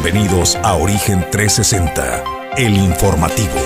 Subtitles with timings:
[0.00, 2.22] Bienvenidos a Origen 360,
[2.56, 3.56] el informativo.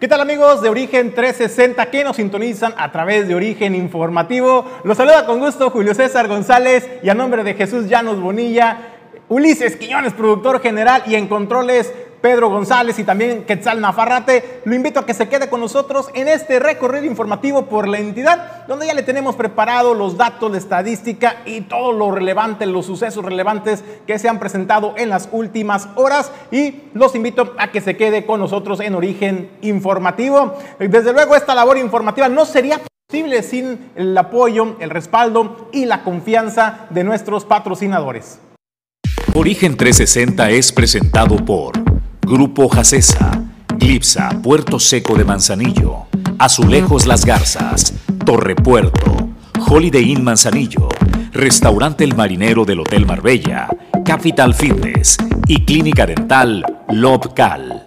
[0.00, 4.64] ¿Qué tal amigos de Origen 360 que nos sintonizan a través de Origen Informativo?
[4.82, 8.88] Los saluda con gusto Julio César González y a nombre de Jesús Llanos Bonilla,
[9.28, 14.62] Ulises Quiñones, productor general y en controles Pedro González y también Quetzal Nafarrate.
[14.64, 18.66] Lo invito a que se quede con nosotros en este recorrido informativo por la entidad,
[18.66, 23.24] donde ya le tenemos preparado los datos de estadística y todo lo relevante, los sucesos
[23.24, 26.30] relevantes que se han presentado en las últimas horas.
[26.50, 30.54] Y los invito a que se quede con nosotros en Origen Informativo.
[30.78, 36.04] Desde luego, esta labor informativa no sería posible sin el apoyo, el respaldo y la
[36.04, 38.38] confianza de nuestros patrocinadores.
[39.34, 41.89] Origen 360 es presentado por
[42.30, 43.42] Grupo Jacesa,
[43.76, 46.06] Glipsa, Puerto Seco de Manzanillo,
[46.38, 47.92] Azulejos Las Garzas,
[48.24, 49.16] Torre Puerto,
[49.68, 50.88] Holiday Inn Manzanillo,
[51.32, 53.68] Restaurante El Marinero del Hotel Marbella,
[54.04, 55.16] Capital Fitness
[55.48, 57.82] y Clínica Dental Lobcal.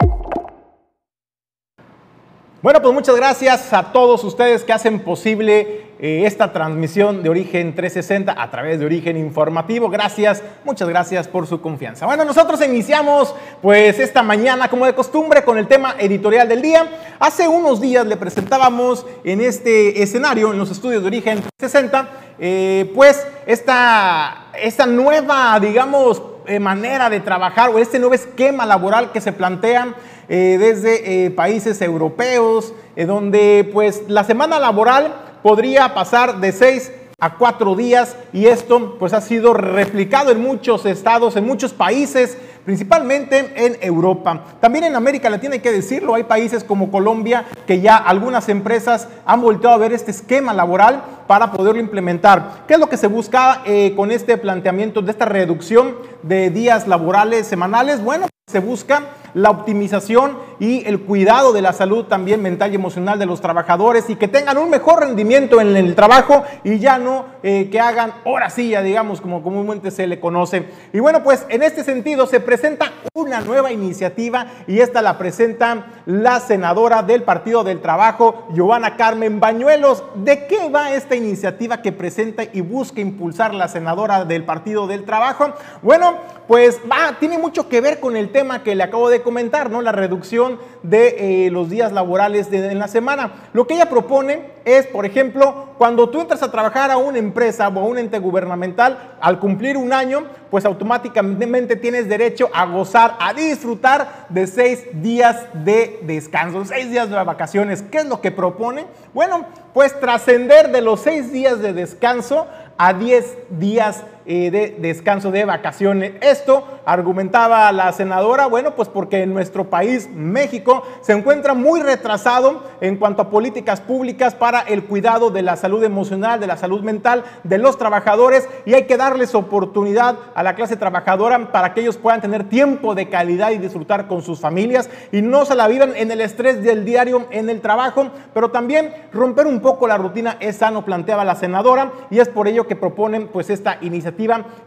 [2.61, 7.73] Bueno, pues muchas gracias a todos ustedes que hacen posible eh, esta transmisión de Origen
[7.73, 9.89] 360 a través de Origen Informativo.
[9.89, 12.05] Gracias, muchas gracias por su confianza.
[12.05, 17.15] Bueno, nosotros iniciamos pues esta mañana como de costumbre con el tema editorial del día.
[17.21, 22.91] Hace unos días le presentábamos en este escenario, en los estudios de Origen 360, eh,
[22.93, 29.21] pues esta, esta nueva, digamos, eh, manera de trabajar o este nuevo esquema laboral que
[29.21, 29.93] se plantea
[30.27, 38.17] desde países europeos, donde pues la semana laboral podría pasar de seis a cuatro días
[38.33, 44.43] y esto pues ha sido replicado en muchos estados, en muchos países, principalmente en Europa.
[44.59, 49.07] También en América Latina hay que decirlo, hay países como Colombia que ya algunas empresas
[49.25, 52.63] han volteado a ver este esquema laboral para poderlo implementar.
[52.67, 53.63] ¿Qué es lo que se busca
[53.95, 58.03] con este planteamiento de esta reducción de días laborales semanales?
[58.03, 59.03] Bueno, se busca
[59.33, 64.09] la optimización y el cuidado de la salud también mental y emocional de los trabajadores
[64.09, 68.13] y que tengan un mejor rendimiento en el trabajo y ya no eh, que hagan
[68.23, 70.65] horacilla, digamos, como comúnmente se le conoce.
[70.93, 75.85] Y bueno, pues en este sentido se presenta una nueva iniciativa y esta la presenta
[76.05, 80.03] la senadora del Partido del Trabajo, Giovanna Carmen Bañuelos.
[80.15, 85.03] ¿De qué va esta iniciativa que presenta y busca impulsar la senadora del Partido del
[85.03, 85.53] Trabajo?
[85.81, 86.17] Bueno,
[86.47, 89.81] pues va, tiene mucho que ver con el tema que le acabo de comentar, ¿no?
[89.81, 93.31] La reducción de eh, los días laborales de, en la semana.
[93.53, 97.67] Lo que ella propone es, por ejemplo, cuando tú entras a trabajar a una empresa
[97.67, 103.17] o a un ente gubernamental, al cumplir un año, pues automáticamente tienes derecho a gozar,
[103.19, 107.81] a disfrutar de seis días de descanso, seis días de vacaciones.
[107.81, 108.85] ¿Qué es lo que propone?
[109.13, 112.47] Bueno, pues trascender de los seis días de descanso
[112.77, 116.13] a 10 días eh, de descanso de vacaciones.
[116.21, 122.95] Esto argumentaba la senadora, bueno, pues porque nuestro país, México, se encuentra muy retrasado en
[122.95, 127.23] cuanto a políticas públicas para el cuidado de la salud emocional, de la salud mental
[127.43, 131.97] de los trabajadores y hay que darles oportunidad a la clase trabajadora para que ellos
[131.97, 135.93] puedan tener tiempo de calidad y disfrutar con sus familias y no se la vivan
[135.97, 140.37] en el estrés del diario en el trabajo, pero también romper un poco la rutina
[140.39, 144.12] es sano, planteaba la senadora y es por ello que proponen pues esta iniciativa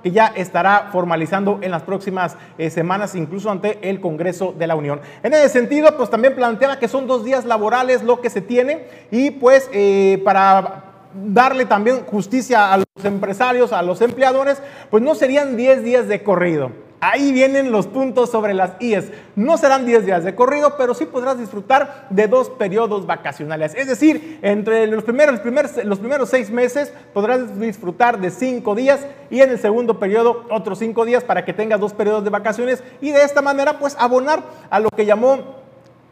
[0.03, 4.75] que ya estará formalizando en las próximas eh, semanas, incluso ante el Congreso de la
[4.75, 5.01] Unión.
[5.23, 8.87] En ese sentido, pues también planteaba que son dos días laborales lo que se tiene
[9.11, 10.85] y pues eh, para
[11.15, 16.23] darle también justicia a los empresarios, a los empleadores, pues no serían 10 días de
[16.23, 19.13] corrido Ahí vienen los puntos sobre las IES.
[19.35, 23.75] No serán 10 días de corrido, pero sí podrás disfrutar de dos periodos vacacionales.
[23.75, 25.41] Es decir, entre los primeros,
[25.85, 30.79] los primeros seis meses podrás disfrutar de cinco días y en el segundo periodo otros
[30.79, 34.43] cinco días para que tengas dos periodos de vacaciones y de esta manera pues abonar
[34.71, 35.57] a lo que llamó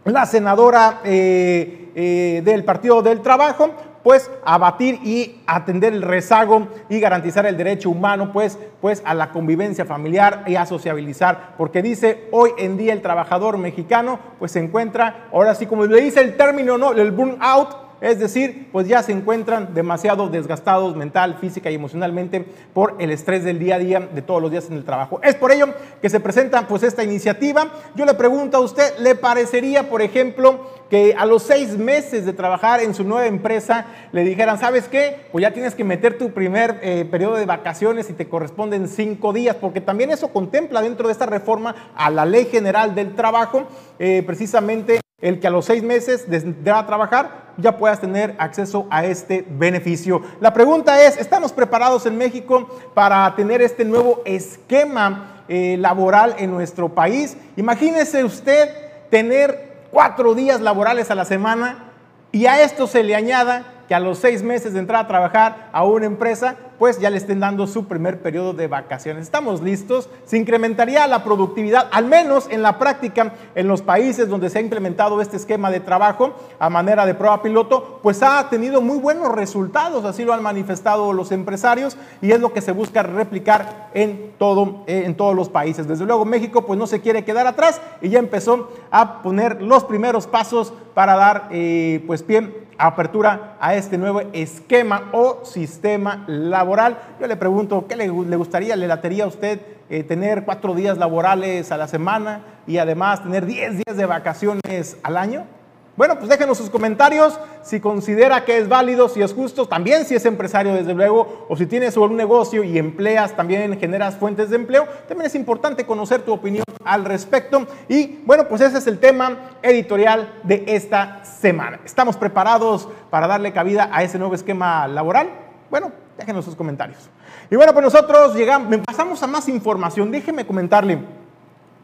[0.05, 3.71] la senadora eh, eh, del Partido del Trabajo
[4.05, 9.31] pues abatir y atender el rezago y garantizar el derecho humano pues, pues a la
[9.31, 14.61] convivencia familiar y a sociabilizar, porque dice hoy en día el trabajador mexicano pues se
[14.61, 16.93] encuentra, ahora sí como le dice el término, ¿no?
[16.93, 22.97] el burnout, es decir, pues ya se encuentran demasiado desgastados mental, física y emocionalmente por
[22.99, 25.21] el estrés del día a día de todos los días en el trabajo.
[25.23, 25.69] Es por ello
[26.03, 27.71] que se presenta pues esta iniciativa.
[27.95, 32.35] Yo le pregunto a usted, ¿le parecería, por ejemplo, que a los seis meses de
[32.35, 35.27] trabajar en su nueva empresa le dijeran, ¿sabes qué?
[35.33, 39.33] Pues ya tienes que meter tu primer eh, periodo de vacaciones y te corresponden cinco
[39.33, 43.67] días, porque también eso contempla dentro de esta reforma a la Ley General del Trabajo,
[43.99, 48.35] eh, precisamente el que a los seis meses de entrar a trabajar ya puedas tener
[48.37, 50.21] acceso a este beneficio.
[50.39, 56.51] La pregunta es, ¿estamos preparados en México para tener este nuevo esquema eh, laboral en
[56.51, 57.39] nuestro país?
[57.57, 58.69] Imagínese usted
[59.09, 61.93] tener cuatro días laborales a la semana
[62.31, 65.71] y a esto se le añada que a los seis meses de entrar a trabajar
[65.73, 69.23] a una empresa, pues ya le estén dando su primer periodo de vacaciones.
[69.23, 70.11] ¿Estamos listos?
[70.27, 74.61] Se incrementaría la productividad, al menos en la práctica, en los países donde se ha
[74.61, 79.33] implementado este esquema de trabajo a manera de prueba piloto, pues ha tenido muy buenos
[79.33, 84.33] resultados, así lo han manifestado los empresarios y es lo que se busca replicar en,
[84.37, 85.89] todo, en todos los países.
[85.89, 89.85] Desde luego México pues no se quiere quedar atrás y ya empezó a poner los
[89.85, 96.99] primeros pasos para dar eh, pues pie apertura a este nuevo esquema o sistema laboral.
[97.21, 99.61] Yo le pregunto, ¿qué le, gustaría, le latería a usted
[99.91, 104.97] eh, tener cuatro días laborales a la semana y además tener diez días de vacaciones
[105.03, 105.47] al año?
[105.97, 110.17] Bueno, pues déjenos sus comentarios si considera que es válido, si es justo, también si
[110.17, 114.57] es empresario desde luego, o si tienes un negocio y empleas, también generas fuentes de
[114.57, 117.65] empleo, también es importante conocer tu opinión al respecto.
[117.89, 121.79] Y bueno, pues ese es el tema editorial de esta semana.
[121.85, 125.31] ¿Estamos preparados para darle cabida a ese nuevo esquema laboral?
[125.71, 127.09] Bueno, déjenos sus comentarios.
[127.53, 130.11] Y bueno, pues nosotros llegamos, pasamos a más información.
[130.11, 130.99] Déjeme comentarle,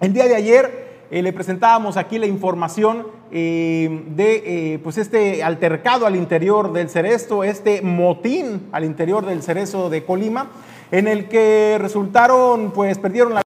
[0.00, 6.06] el día de ayer eh, le presentábamos aquí la información de eh, pues este altercado
[6.06, 10.50] al interior del Cerezo, este motín al interior del Cerezo de Colima,
[10.90, 13.42] en el que resultaron, pues perdieron la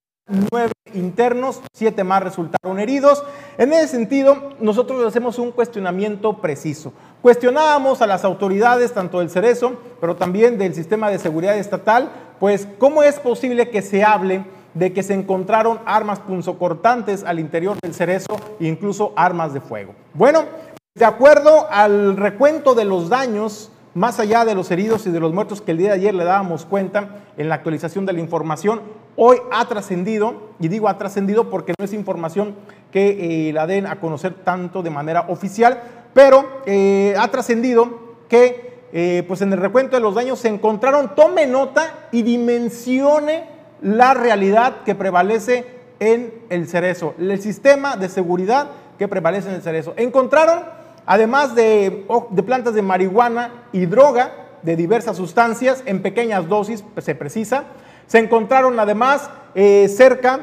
[0.51, 3.23] nueve internos, siete más resultaron heridos.
[3.59, 6.93] En ese sentido, nosotros hacemos un cuestionamiento preciso.
[7.21, 12.11] Cuestionábamos a las autoridades, tanto del Cerezo, pero también del sistema de seguridad estatal,
[12.41, 17.76] pues cómo es posible que se hable de que se encontraron armas punzocortantes al interior
[17.82, 19.94] del cerezo incluso armas de fuego.
[20.12, 20.44] Bueno,
[20.94, 25.32] de acuerdo al recuento de los daños, más allá de los heridos y de los
[25.32, 28.82] muertos que el día de ayer le dábamos cuenta en la actualización de la información,
[29.17, 32.55] hoy ha trascendido, y digo ha trascendido porque no es información
[32.91, 35.81] que eh, la den a conocer tanto de manera oficial,
[36.12, 41.17] pero eh, ha trascendido que eh, pues en el recuento de los daños se encontraron,
[41.17, 43.54] tome nota y dimensione
[43.85, 45.67] la realidad que prevalece
[46.01, 49.93] en el cerezo, el sistema de seguridad que prevalece en el cerezo.
[49.97, 50.65] Encontraron,
[51.07, 52.07] además de,
[52.47, 54.33] plantas de marihuana y droga
[54.63, 57.65] de diversas sustancias en pequeñas dosis, se precisa,
[58.07, 60.41] se encontraron además eh, cerca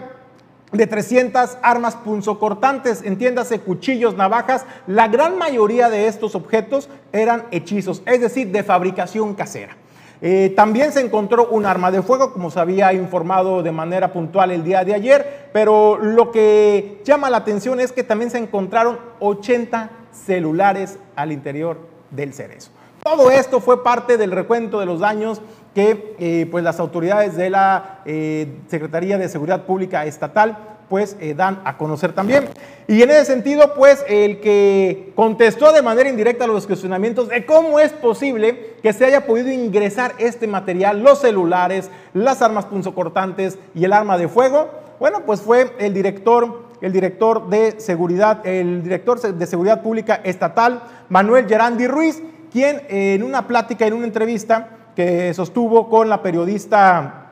[0.71, 4.65] de 300 armas punzocortantes, entiéndase cuchillos, navajas.
[4.85, 9.75] La gran mayoría de estos objetos eran hechizos, es decir, de fabricación casera.
[10.23, 14.51] Eh, también se encontró un arma de fuego, como se había informado de manera puntual
[14.51, 18.99] el día de ayer, pero lo que llama la atención es que también se encontraron
[19.19, 21.77] 80 celulares al interior
[22.11, 22.69] del cerezo.
[23.03, 25.41] Todo esto fue parte del recuento de los daños
[25.73, 31.33] que eh, pues las autoridades de la eh, Secretaría de Seguridad Pública Estatal pues eh,
[31.33, 32.49] dan a conocer también.
[32.85, 37.79] Y en ese sentido, pues el que contestó de manera indirecta los cuestionamientos de cómo
[37.79, 43.85] es posible que se haya podido ingresar este material, los celulares, las armas punzocortantes y
[43.85, 49.21] el arma de fuego, bueno, pues fue el director, el director de seguridad, el director
[49.21, 52.21] de seguridad pública estatal, Manuel Gerandi Ruiz,
[52.51, 57.31] quien en una plática, en una entrevista que sostuvo con la periodista,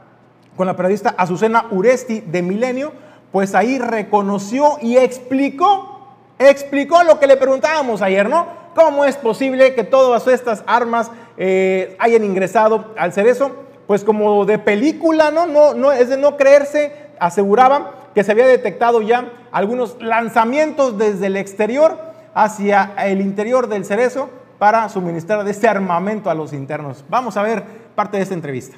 [0.55, 5.99] con la periodista Azucena Uresti de Milenio, pues ahí reconoció y explicó,
[6.37, 8.47] explicó lo que le preguntábamos ayer, ¿no?
[8.75, 13.51] ¿Cómo es posible que todas estas armas eh, hayan ingresado al cerezo?
[13.87, 15.47] Pues como de película, ¿no?
[15.47, 21.27] no, no es de no creerse, aseguraban que se había detectado ya algunos lanzamientos desde
[21.27, 21.97] el exterior
[22.33, 27.03] hacia el interior del cerezo para suministrar de este armamento a los internos.
[27.09, 27.63] Vamos a ver
[27.95, 28.77] parte de esta entrevista.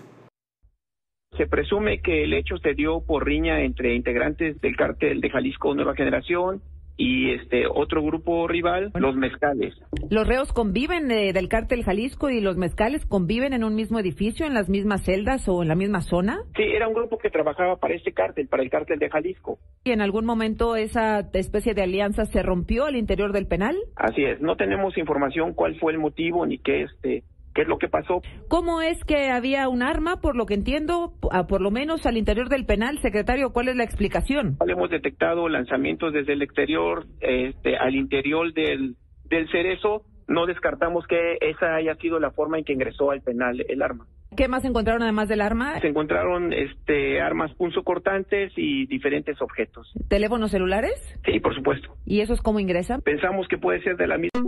[1.42, 5.74] Se presume que el hecho se dio por riña entre integrantes del cártel de Jalisco
[5.74, 6.62] Nueva Generación
[6.98, 9.74] y este otro grupo rival, los mezcales.
[10.12, 14.46] ¿Los reos conviven eh, del cártel Jalisco y los mezcales conviven en un mismo edificio,
[14.46, 16.44] en las mismas celdas o en la misma zona?
[16.56, 19.58] Sí, era un grupo que trabajaba para este cártel, para el cártel de Jalisco.
[19.84, 23.76] ¿Y en algún momento esa especie de alianza se rompió al interior del penal?
[23.96, 27.78] Así es, no tenemos información cuál fue el motivo ni qué este ¿Qué es lo
[27.78, 28.22] que pasó?
[28.48, 31.14] ¿Cómo es que había un arma, por lo que entiendo,
[31.50, 33.52] por lo menos al interior del penal, secretario?
[33.52, 34.58] ¿Cuál es la explicación?
[34.68, 40.04] Hemos detectado lanzamientos desde el exterior, este, al interior del, del cerezo.
[40.28, 44.08] No descartamos que esa haya sido la forma en que ingresó al penal el arma.
[44.38, 45.78] ¿Qué más encontraron además del arma?
[45.82, 49.92] Se encontraron este, armas punzocortantes y diferentes objetos.
[50.08, 50.94] ¿Teléfonos celulares?
[51.26, 51.98] Sí, por supuesto.
[52.06, 53.02] ¿Y esos cómo ingresan?
[53.02, 54.42] Pensamos que puede ser de la misma.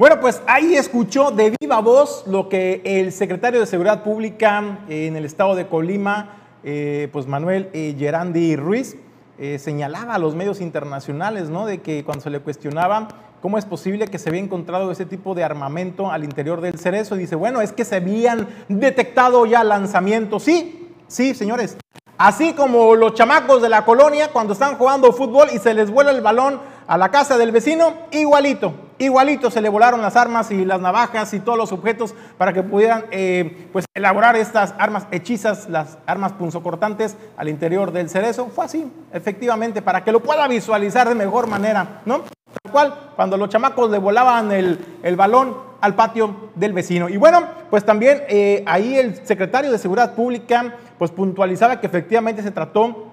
[0.00, 5.14] Bueno, pues ahí escuchó de viva voz lo que el secretario de Seguridad Pública en
[5.14, 8.96] el estado de Colima, eh, pues Manuel eh, Gerandi Ruiz,
[9.38, 11.66] eh, señalaba a los medios internacionales, ¿no?
[11.66, 13.08] De que cuando se le cuestionaba
[13.42, 17.14] cómo es posible que se había encontrado ese tipo de armamento al interior del cerezo,
[17.14, 20.44] dice, bueno, es que se habían detectado ya lanzamientos.
[20.44, 21.76] Sí, sí, señores.
[22.16, 26.10] Así como los chamacos de la colonia cuando están jugando fútbol y se les vuela
[26.10, 30.64] el balón a la casa del vecino, igualito, igualito se le volaron las armas y
[30.64, 35.68] las navajas y todos los objetos para que pudieran eh, pues elaborar estas armas hechizas,
[35.68, 38.48] las armas punzocortantes al interior del cerezo.
[38.48, 42.22] Fue así, efectivamente, para que lo pueda visualizar de mejor manera, ¿no?
[42.60, 47.08] Tal cual, cuando los chamacos le volaban el, el balón al patio del vecino.
[47.08, 52.42] Y bueno, pues también eh, ahí el secretario de Seguridad Pública pues puntualizaba que efectivamente
[52.42, 53.09] se trató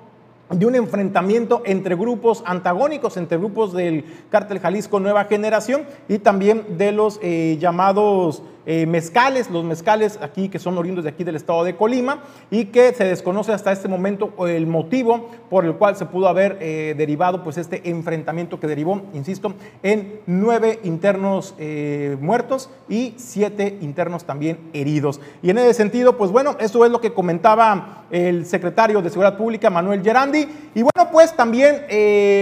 [0.50, 6.77] de un enfrentamiento entre grupos antagónicos, entre grupos del cártel Jalisco Nueva Generación y también
[6.77, 11.38] de los eh, llamados eh, mezcales, los mezcales aquí que son oriundos de aquí del
[11.38, 15.96] estado de Colima y que se desconoce hasta este momento el motivo por el cual
[15.96, 22.18] se pudo haber eh, derivado pues este enfrentamiento que derivó, insisto, en nueve internos eh,
[22.20, 25.22] muertos y siete internos también heridos.
[25.42, 29.38] Y en ese sentido, pues bueno, eso es lo que comentaba el secretario de Seguridad
[29.38, 30.46] Pública, Manuel Gerandi.
[30.76, 31.86] Y bueno, pues también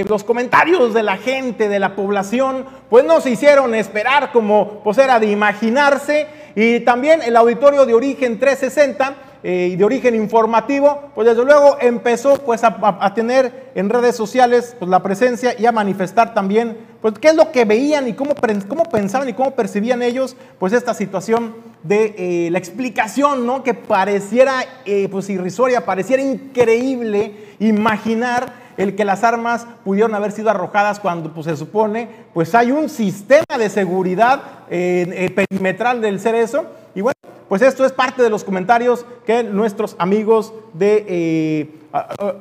[0.07, 4.97] los comentarios de la gente, de la población, pues no se hicieron esperar como pues
[4.99, 6.27] era de imaginarse.
[6.55, 11.75] Y también el auditorio de origen 360 eh, y de origen informativo, pues desde luego
[11.81, 17.15] empezó pues a, tener en redes sociales pues, la presencia y a manifestar también pues
[17.19, 18.33] qué es lo que veían y cómo,
[18.69, 23.61] cómo pensaban y cómo percibían ellos pues esta situación de eh, la explicación, ¿no?
[23.61, 30.49] Que pareciera eh, pues irrisoria, pareciera increíble imaginar el que las armas pudieron haber sido
[30.49, 36.65] arrojadas cuando pues, se supone, pues hay un sistema de seguridad eh, perimetral del cerezo.
[36.93, 37.15] Y bueno,
[37.47, 41.69] pues esto es parte de los comentarios que nuestros amigos de eh,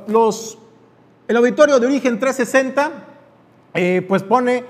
[0.08, 0.58] los,
[1.28, 2.90] el auditorio de origen 360
[3.74, 4.64] eh, pues pone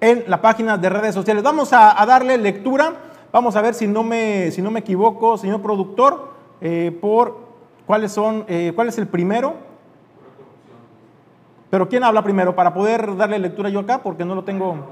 [0.00, 1.42] en la página de redes sociales.
[1.42, 2.94] Vamos a, darle lectura,
[3.32, 6.32] vamos a ver si no me, si no me equivoco, señor productor,
[7.00, 7.38] por
[7.86, 9.71] cuáles son, cuál es el primero.
[11.72, 14.02] Pero ¿quién habla primero para poder darle lectura yo acá?
[14.02, 14.90] Porque no lo tengo.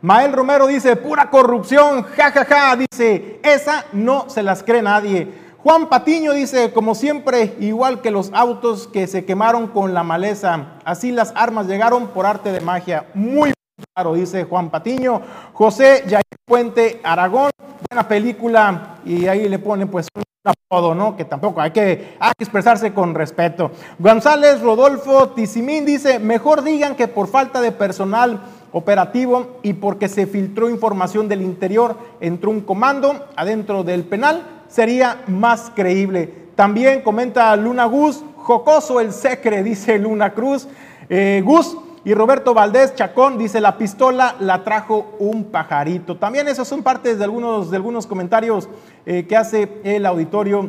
[0.00, 2.76] Mael Romero dice, pura corrupción, jajaja, ja, ja.
[2.76, 5.34] dice, esa no se las cree nadie.
[5.58, 10.74] Juan Patiño dice, como siempre, igual que los autos que se quemaron con la maleza,
[10.84, 13.06] así las armas llegaron por arte de magia.
[13.14, 13.52] Muy
[13.94, 15.20] claro, dice Juan Patiño.
[15.52, 17.50] José Yair Puente Aragón,
[17.88, 20.08] buena película, y ahí le ponen pues
[20.44, 21.16] apodo, ¿no?
[21.16, 23.70] Que tampoco hay que, hay que expresarse con respeto.
[23.98, 28.40] González Rodolfo Tizimín dice, mejor digan que por falta de personal
[28.72, 35.22] operativo y porque se filtró información del interior, entró un comando adentro del penal, sería
[35.28, 36.44] más creíble.
[36.56, 40.68] También comenta Luna Gus, jocoso el secre, dice Luna Cruz.
[41.08, 46.18] Eh, Gus, y Roberto Valdés Chacón dice, la pistola la trajo un pajarito.
[46.18, 48.68] También esos son partes de algunos, de algunos comentarios
[49.06, 50.68] eh, que hace el auditorio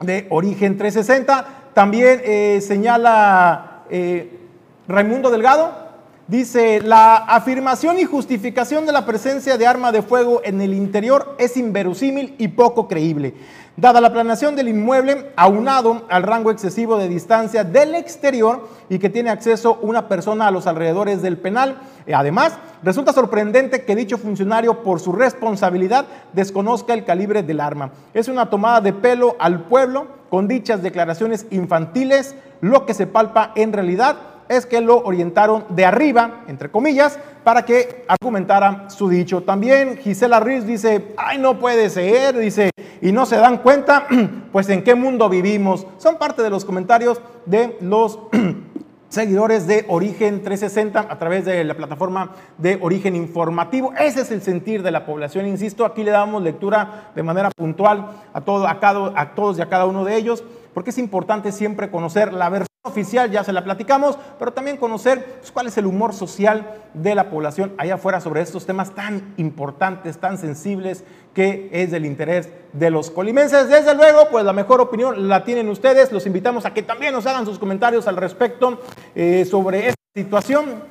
[0.00, 1.72] de Origen 360.
[1.74, 4.38] También eh, señala eh,
[4.86, 5.89] Raimundo Delgado,
[6.30, 11.34] dice, la afirmación y justificación de la presencia de arma de fuego en el interior
[11.38, 13.34] es inverosímil y poco creíble.
[13.76, 19.10] Dada la planeación del inmueble, aunado al rango excesivo de distancia del exterior y que
[19.10, 24.16] tiene acceso una persona a los alrededores del penal, eh, además, resulta sorprendente que dicho
[24.16, 27.90] funcionario, por su responsabilidad, desconozca el calibre del arma.
[28.14, 33.52] Es una tomada de pelo al pueblo con dichas declaraciones infantiles, lo que se palpa
[33.56, 34.16] en realidad
[34.50, 39.44] es que lo orientaron de arriba, entre comillas, para que argumentara su dicho.
[39.44, 44.08] También Gisela Ruiz dice, ay, no puede ser, dice, y no se dan cuenta,
[44.52, 45.86] pues en qué mundo vivimos.
[45.98, 48.18] Son parte de los comentarios de los
[49.08, 53.92] seguidores de Origen 360 a través de la plataforma de Origen Informativo.
[54.00, 58.04] Ese es el sentir de la población, insisto, aquí le damos lectura de manera puntual
[58.32, 60.42] a, todo, a, cada, a todos y a cada uno de ellos,
[60.80, 65.36] porque es importante siempre conocer la versión oficial, ya se la platicamos, pero también conocer
[65.40, 69.34] pues, cuál es el humor social de la población allá afuera sobre estos temas tan
[69.36, 73.68] importantes, tan sensibles, que es del interés de los colimenses.
[73.68, 76.12] Desde luego, pues la mejor opinión la tienen ustedes.
[76.12, 78.80] Los invitamos a que también nos hagan sus comentarios al respecto
[79.14, 80.82] eh, sobre esta situación.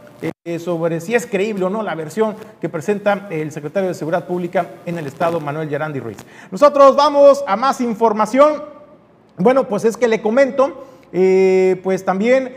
[0.43, 4.27] Eh, sobre si es creíble o no la versión que presenta el secretario de Seguridad
[4.27, 6.17] Pública en el Estado, Manuel Yarandi Ruiz.
[6.51, 8.78] Nosotros vamos a más información.
[9.39, 12.53] Bueno, pues es que le comento, eh, pues también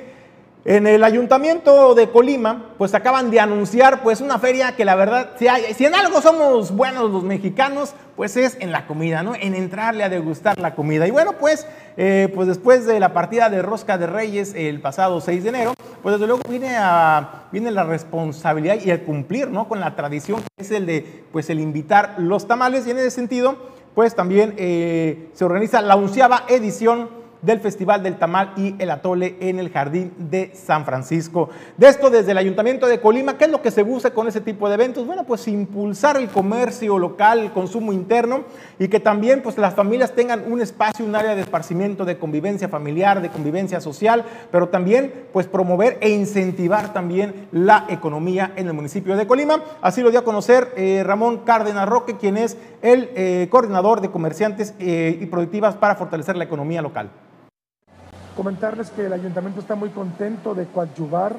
[0.65, 5.31] en el ayuntamiento de Colima, pues acaban de anunciar pues una feria que la verdad,
[5.39, 9.37] si, hay, si en algo somos buenos los mexicanos, pues es en la comida, ¿no?
[9.37, 11.07] En entrarle a degustar la comida.
[11.07, 15.21] Y bueno, pues, eh, pues después de la partida de Rosca de Reyes el pasado
[15.21, 19.69] 6 de enero, pues desde luego viene, a, viene la responsabilidad y el cumplir, ¿no?
[19.69, 23.13] Con la tradición que es el de, pues el invitar los tamales y en ese
[23.13, 23.57] sentido,
[23.95, 29.37] pues también eh, se organiza la onceava edición del Festival del Tamal y el Atole
[29.41, 31.51] en el Jardín de San Francisco.
[31.77, 34.41] De esto desde el Ayuntamiento de Colima, ¿qué es lo que se busca con ese
[34.41, 35.07] tipo de eventos?
[35.07, 38.45] Bueno, pues impulsar el comercio local, el consumo interno
[38.79, 42.69] y que también pues las familias tengan un espacio, un área de esparcimiento, de convivencia
[42.69, 48.73] familiar, de convivencia social, pero también pues promover e incentivar también la economía en el
[48.73, 49.63] municipio de Colima.
[49.81, 54.11] Así lo dio a conocer eh, Ramón Cárdenas Roque, quien es el eh, coordinador de
[54.11, 57.11] comerciantes eh, y productivas para fortalecer la economía local.
[58.37, 61.35] Comentarles que el ayuntamiento está muy contento de coadyuvar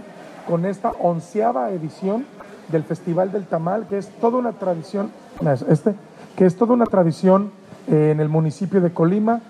[0.47, 2.25] con esta onceava edición
[2.67, 5.11] del Festival del Tamal, que es toda una tradición,
[5.67, 5.95] este,
[6.35, 7.51] que es toda una tradición
[7.87, 9.41] eh, en el municipio de Colima.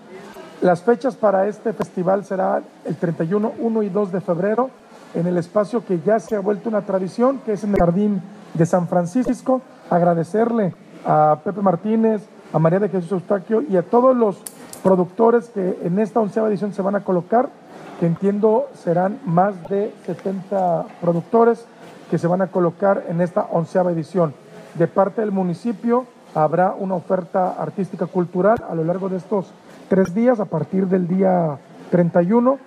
[0.62, 4.70] Las fechas para este festival será el 31, 1 y 2 de febrero
[5.14, 8.22] en el espacio que ya se ha vuelto una tradición, que es en el Jardín
[8.54, 9.62] de San Francisco.
[9.90, 10.74] Agradecerle
[11.06, 12.22] a Pepe Martínez,
[12.54, 14.42] a María de Jesús Eustaquio y a todos los
[14.84, 17.50] productores que en esta onceava edición se van a colocar,
[18.00, 21.66] que entiendo serán más de 70 productores
[22.12, 24.34] que se van a colocar en esta onceava edición.
[24.76, 29.52] De parte del municipio habrá una oferta artística cultural a lo largo de estos
[29.88, 31.58] tres días, a partir del día
[31.92, 32.58] 31,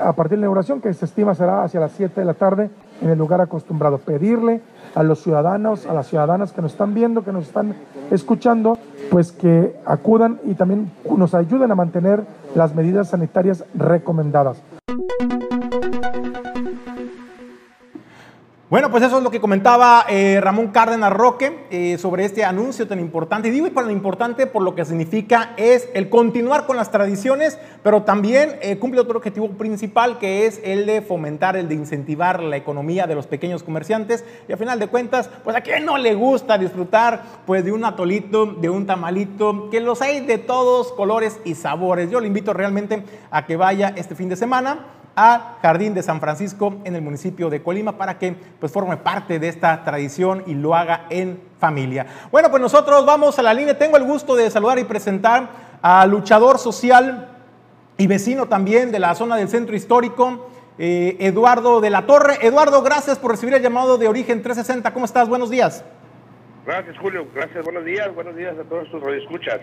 [0.00, 2.70] a partir de la inauguración, que se estima será hacia las 7 de la tarde
[3.00, 3.98] en el lugar acostumbrado.
[3.98, 4.60] Pedirle
[4.94, 7.74] a los ciudadanos, a las ciudadanas que nos están viendo, que nos están
[8.10, 8.78] escuchando,
[9.10, 14.62] pues que acudan y también nos ayuden a mantener las medidas sanitarias recomendadas.
[18.70, 22.88] Bueno, pues eso es lo que comentaba eh, Ramón Cárdenas Roque eh, sobre este anuncio
[22.88, 23.48] tan importante.
[23.48, 26.90] Y digo y para lo importante por lo que significa es el continuar con las
[26.90, 31.74] tradiciones, pero también eh, cumple otro objetivo principal que es el de fomentar, el de
[31.74, 34.24] incentivar la economía de los pequeños comerciantes.
[34.48, 37.84] Y a final de cuentas, pues a quién no le gusta disfrutar pues de un
[37.84, 42.10] atolito, de un tamalito, que los hay de todos colores y sabores.
[42.10, 44.86] Yo le invito realmente a que vaya este fin de semana
[45.16, 49.38] a Jardín de San Francisco en el municipio de Colima para que pues forme parte
[49.38, 52.06] de esta tradición y lo haga en familia.
[52.30, 53.78] Bueno, pues nosotros vamos a la línea.
[53.78, 55.48] Tengo el gusto de saludar y presentar
[55.82, 57.28] al luchador social
[57.96, 60.48] y vecino también de la zona del centro histórico,
[60.78, 62.38] eh, Eduardo de la Torre.
[62.44, 64.92] Eduardo, gracias por recibir el llamado de Origen 360.
[64.92, 65.28] ¿Cómo estás?
[65.28, 65.84] Buenos días.
[66.66, 67.26] Gracias, Julio.
[67.34, 67.64] Gracias.
[67.64, 68.14] Buenos días.
[68.14, 69.60] Buenos días a todos tus radioescuchas.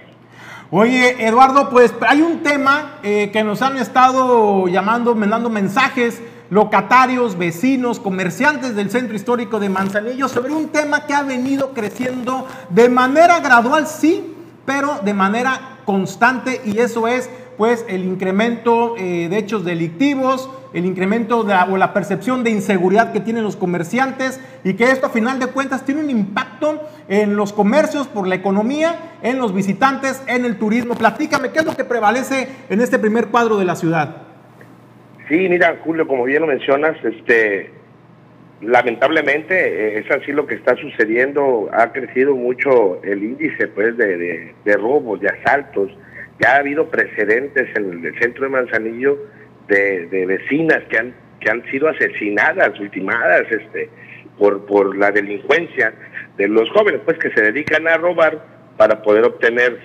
[0.69, 7.37] Oye, Eduardo, pues hay un tema eh, que nos han estado llamando, mandando mensajes locatarios,
[7.37, 12.89] vecinos, comerciantes del centro histórico de Manzanillo sobre un tema que ha venido creciendo de
[12.89, 14.35] manera gradual, sí,
[14.65, 20.85] pero de manera constante y eso es pues el incremento eh, de hechos delictivos, el
[20.85, 25.09] incremento de, o la percepción de inseguridad que tienen los comerciantes y que esto a
[25.09, 30.23] final de cuentas tiene un impacto en los comercios, por la economía, en los visitantes,
[30.27, 30.95] en el turismo.
[30.95, 34.23] Platícame, ¿qué es lo que prevalece en este primer cuadro de la ciudad?
[35.27, 37.71] Sí, mira, Julio, como bien lo mencionas, este,
[38.61, 41.69] lamentablemente eh, es así lo que está sucediendo.
[41.73, 45.91] Ha crecido mucho el índice pues, de, de robos, de asaltos
[46.41, 49.17] ya ha habido precedentes en el centro de Manzanillo
[49.67, 53.89] de, vecinas que han, que han sido asesinadas, ultimadas, este,
[54.37, 55.93] por, por la delincuencia
[56.37, 58.43] de los jóvenes, pues que se dedican a robar
[58.77, 59.79] para poder obtener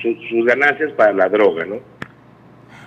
[0.00, 1.80] sus ganancias para la droga, ¿no?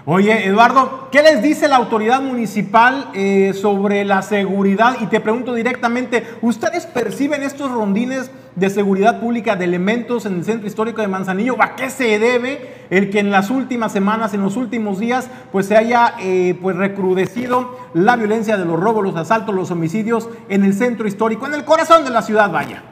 [0.07, 4.97] Oye, Eduardo, ¿qué les dice la autoridad municipal eh, sobre la seguridad?
[5.01, 10.45] Y te pregunto directamente, ¿ustedes perciben estos rondines de seguridad pública de elementos en el
[10.45, 11.55] centro histórico de Manzanillo?
[11.59, 15.65] ¿A qué se debe el que en las últimas semanas, en los últimos días, pues
[15.65, 20.63] se haya eh, pues recrudecido la violencia de los robos, los asaltos, los homicidios en
[20.63, 22.83] el centro histórico, en el corazón de la ciudad, vaya?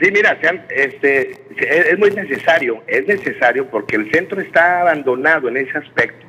[0.00, 0.38] Sí, mira,
[0.70, 6.26] este, es muy necesario, es necesario porque el centro está abandonado en ese aspecto.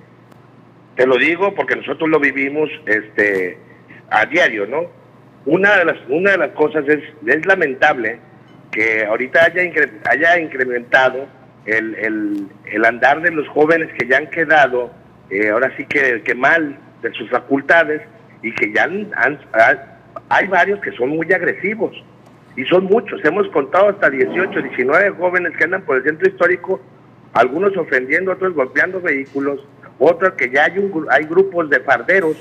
[0.95, 3.57] Te lo digo porque nosotros lo vivimos este,
[4.09, 4.91] a diario, ¿no?
[5.45, 8.19] Una de las, una de las cosas es, es lamentable
[8.71, 9.63] que ahorita haya,
[10.09, 11.27] haya incrementado
[11.65, 14.91] el, el, andar de los jóvenes que ya han quedado,
[15.29, 18.01] eh, ahora sí que, que mal de sus facultades
[18.41, 19.39] y que ya han,
[20.29, 21.91] hay varios que son muy agresivos
[22.55, 23.23] y son muchos.
[23.23, 26.81] Hemos contado hasta 18, 19 jóvenes que andan por el centro histórico,
[27.33, 29.59] algunos ofendiendo, otros golpeando vehículos,
[29.99, 32.37] otros que ya hay, un, hay grupos de farderos,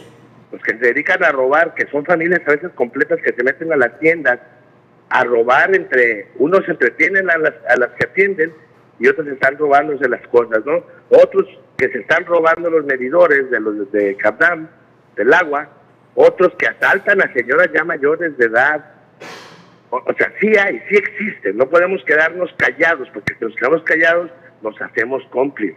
[0.50, 3.72] los que se dedican a robar, que son familias a veces completas que se meten
[3.72, 4.38] a las tiendas
[5.08, 8.52] a robar entre, unos entretienen a las, a las que atienden
[8.98, 10.84] y otros están robándose las cosas, ¿no?
[11.10, 11.46] Otros
[11.76, 14.68] que se están robando los medidores de los de Capdam,
[15.16, 15.68] del agua,
[16.14, 18.84] otros que asaltan a señoras ya mayores de edad.
[19.94, 24.30] O, sea, sí hay, sí existen, no podemos quedarnos callados, porque si nos quedamos callados
[24.62, 25.76] nos hacemos cómplices.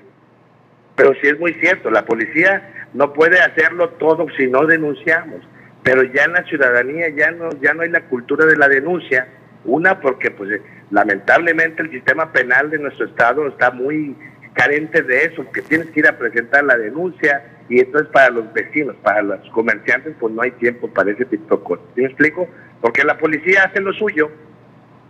[0.95, 5.45] Pero sí es muy cierto, la policía no puede hacerlo todo si no denunciamos,
[5.84, 9.28] pero ya en la ciudadanía ya no, ya no hay la cultura de la denuncia,
[9.65, 14.15] una porque pues lamentablemente el sistema penal de nuestro estado está muy
[14.54, 18.54] carente de eso, que tienes que ir a presentar la denuncia y entonces para los
[18.54, 21.86] vecinos, para los comerciantes, pues no hay tiempo para ese tipo de cosas.
[21.95, 22.47] ¿Sí me explico?
[22.82, 24.30] Porque la policía hace lo suyo,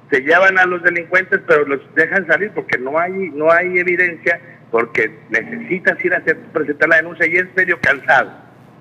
[0.09, 4.39] se llevan a los delincuentes, pero los dejan salir porque no hay, no hay evidencia,
[4.71, 8.31] porque necesitas ir a hacer, presentar la denuncia y es medio cansado.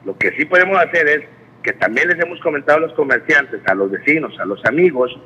[0.05, 1.25] Lo que sí podemos hacer es
[1.63, 5.19] que también les hemos comentado a los comerciantes, a los vecinos, a los amigos,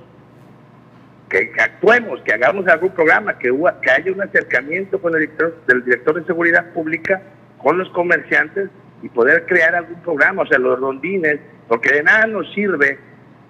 [1.28, 5.84] que, actuemos, que hagamos algún programa, que, que haya un acercamiento con el director, del
[5.84, 7.20] director de seguridad pública,
[7.58, 8.70] con los comerciantes
[9.02, 12.98] y poder crear algún programa, o sea, los rondines, porque de nada nos sirve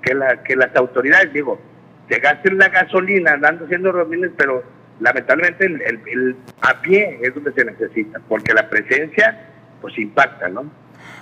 [0.03, 1.59] que, la, que las autoridades, digo,
[2.09, 4.63] se gasten la gasolina andando haciendo rondines, pero
[5.01, 9.49] lamentablemente el, a pie es donde se necesita, porque la presencia
[9.81, 10.65] pues impacta, ¿no?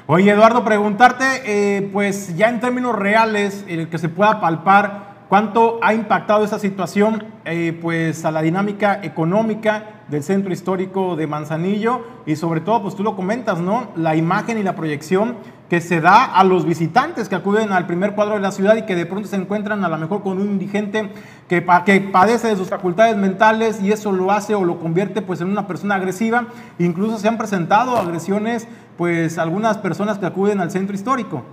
[0.07, 5.81] Oye, Eduardo, preguntarte, eh, pues ya en términos reales, el que se pueda palpar, ¿Cuánto
[5.83, 12.07] ha impactado esa situación eh, pues a la dinámica económica del centro histórico de Manzanillo?
[12.27, 13.91] Y sobre todo, pues tú lo comentas, ¿no?
[13.97, 15.37] La imagen y la proyección
[15.69, 18.87] que se da a los visitantes que acuden al primer cuadro de la ciudad y
[18.87, 21.09] que de pronto se encuentran a lo mejor con un indigente
[21.49, 25.41] que, que padece de sus facultades mentales y eso lo hace o lo convierte pues
[25.41, 26.47] en una persona agresiva.
[26.79, 31.45] Incluso se han presentado agresiones pues algunas personas que acuden al centro histórico.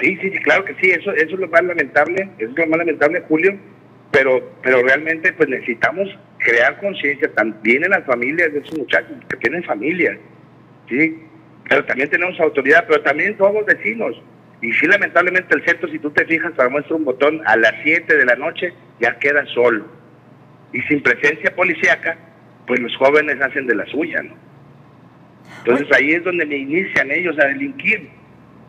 [0.00, 2.78] Sí, sí, claro que sí, eso, eso es lo más lamentable, eso es lo más
[2.78, 3.56] lamentable, Julio,
[4.10, 9.36] pero, pero realmente pues necesitamos crear conciencia también en las familias de esos muchachos que
[9.36, 10.16] tienen familias,
[10.88, 11.22] ¿sí?
[11.72, 14.20] Pero también tenemos autoridad, pero también somos vecinos.
[14.60, 17.72] Y sí, lamentablemente el centro, si tú te fijas, para muestra un botón, a las
[17.82, 19.86] 7 de la noche ya queda solo.
[20.74, 22.18] Y sin presencia policíaca,
[22.66, 24.34] pues los jóvenes hacen de la suya, ¿no?
[25.64, 28.10] Entonces ahí es donde me inician ellos a delinquir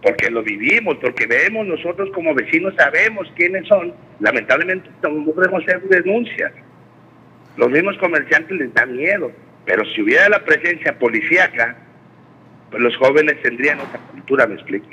[0.01, 5.81] porque lo vivimos, porque vemos nosotros como vecinos, sabemos quiénes son, lamentablemente no podemos hacer
[5.89, 6.53] denuncias.
[7.57, 9.29] Los mismos comerciantes les da miedo,
[9.65, 11.77] pero si hubiera la presencia policíaca,
[12.77, 14.87] los jóvenes tendrían otra cultura, me explico.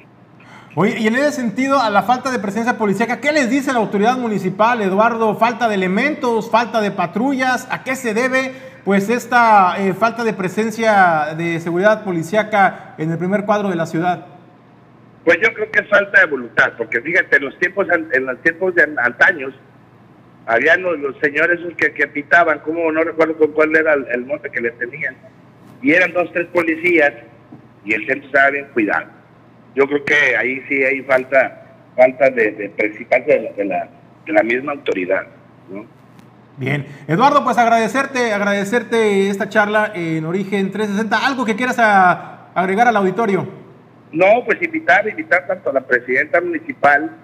[0.76, 3.80] Oye, y en ese sentido, a la falta de presencia policíaca, ¿qué les dice la
[3.80, 5.36] autoridad municipal, Eduardo?
[5.36, 7.66] ¿Falta de elementos, falta de patrullas?
[7.70, 8.52] ¿A qué se debe
[8.84, 13.86] pues esta eh, falta de presencia de seguridad policíaca en el primer cuadro de la
[13.86, 14.26] ciudad?
[15.24, 18.40] Pues yo creo que es falta de voluntad, porque fíjate, en los tiempos, en los
[18.42, 19.52] tiempos de antaños,
[20.46, 24.60] habían los, señores que, que pitaban, como no recuerdo con cuál era el, monte que
[24.60, 25.14] le tenían,
[25.82, 27.12] y eran dos, tres policías,
[27.84, 29.06] y el centro estaba bien cuidado.
[29.74, 31.62] Yo creo que ahí sí hay falta,
[31.96, 33.88] falta de, de de la,
[34.26, 35.26] de la, misma autoridad,
[36.56, 41.26] Bien, Eduardo, pues agradecerte, agradecerte esta charla en Origen 360.
[41.26, 43.48] ¿Algo que quieras agregar al auditorio?
[44.12, 47.16] No, pues invitar, invitar tanto a la presidenta municipal,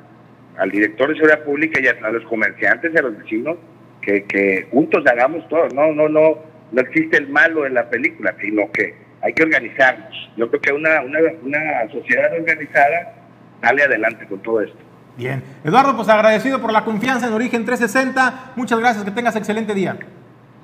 [0.57, 3.57] al director de seguridad pública y a, los comerciantes y a los vecinos
[4.01, 5.69] que, que juntos hagamos todo.
[5.75, 6.39] No, no, no,
[6.73, 10.31] no existe el malo en la película, sino que hay que organizarnos.
[10.37, 13.15] Yo creo que una, una, una sociedad organizada
[13.61, 14.79] sale adelante con todo esto.
[15.17, 15.43] Bien.
[15.65, 18.53] Eduardo, pues agradecido por la confianza en Origen 360.
[18.55, 19.97] Muchas gracias, que tengas excelente día.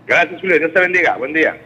[0.06, 0.60] Gracias, Julio.
[0.60, 1.16] Dios te bendiga.
[1.16, 1.56] Buen día.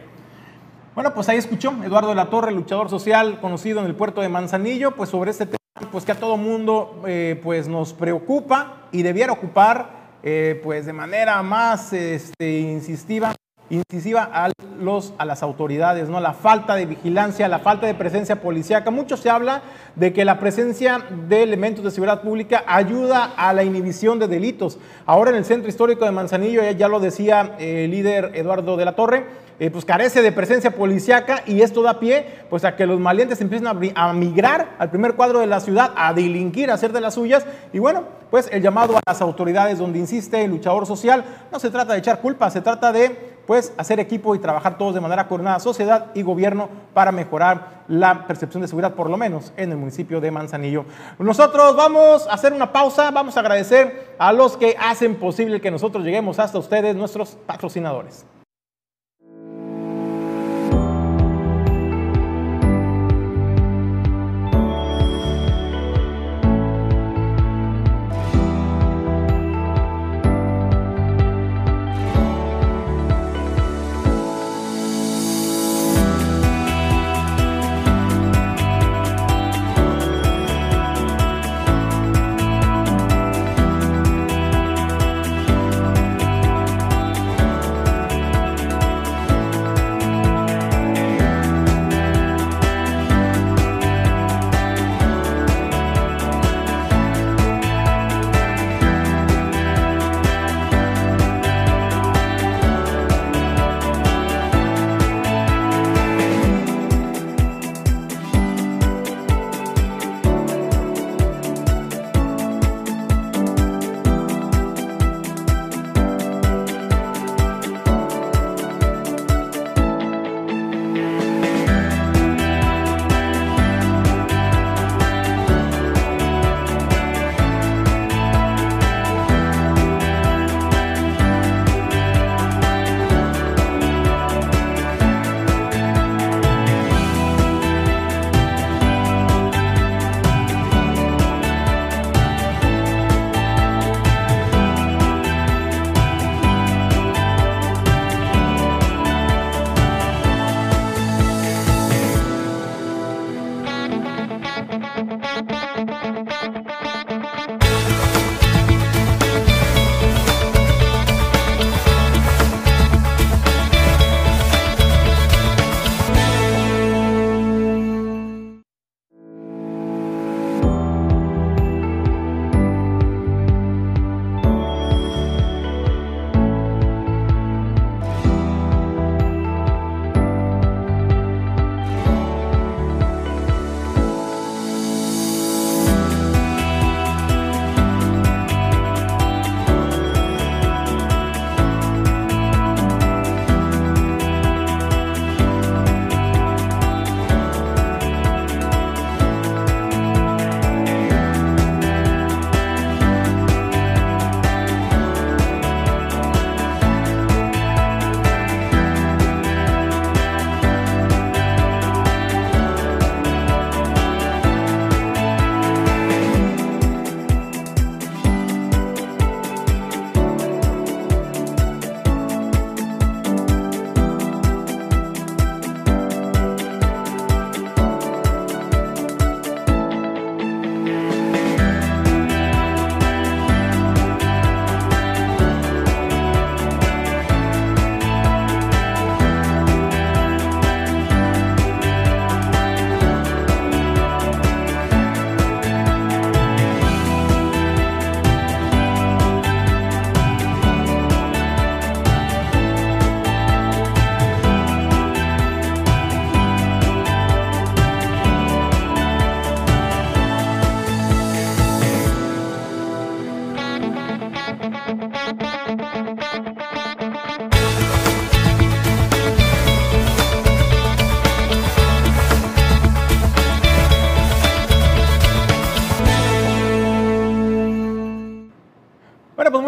[0.95, 4.29] Bueno, pues ahí escuchó Eduardo de la Torre, luchador social conocido en el puerto de
[4.29, 5.57] Manzanillo, pues sobre este tema
[5.91, 9.91] pues que a todo mundo eh, pues nos preocupa y debiera ocupar
[10.23, 13.35] eh, pues de manera más este, insistiva,
[13.69, 16.19] incisiva a, los, a las autoridades, ¿no?
[16.19, 18.91] La falta de vigilancia, la falta de presencia policíaca.
[18.91, 19.61] Mucho se habla
[19.95, 24.79] de que la presencia de elementos de seguridad pública ayuda a la inhibición de delitos.
[25.05, 28.95] Ahora en el centro histórico de Manzanillo, ya, lo decía el líder Eduardo de la
[28.95, 29.25] Torre,
[29.59, 33.41] eh, pues carece de presencia policiaca y esto da pie pues a que los malientes
[33.41, 37.15] empiecen a, migrar al primer cuadro de la ciudad, a delinquir, a hacer de las
[37.15, 41.59] suyas y bueno, pues el llamado a las autoridades donde insiste el luchador social no
[41.59, 45.01] se trata de echar culpa, se trata de pues hacer equipo y trabajar todos de
[45.01, 49.71] manera coordinada, sociedad y gobierno, para mejorar la percepción de seguridad, por lo menos en
[49.71, 50.85] el municipio de Manzanillo.
[51.17, 55.71] Nosotros vamos a hacer una pausa, vamos a agradecer a los que hacen posible que
[55.71, 58.25] nosotros lleguemos hasta ustedes, nuestros patrocinadores.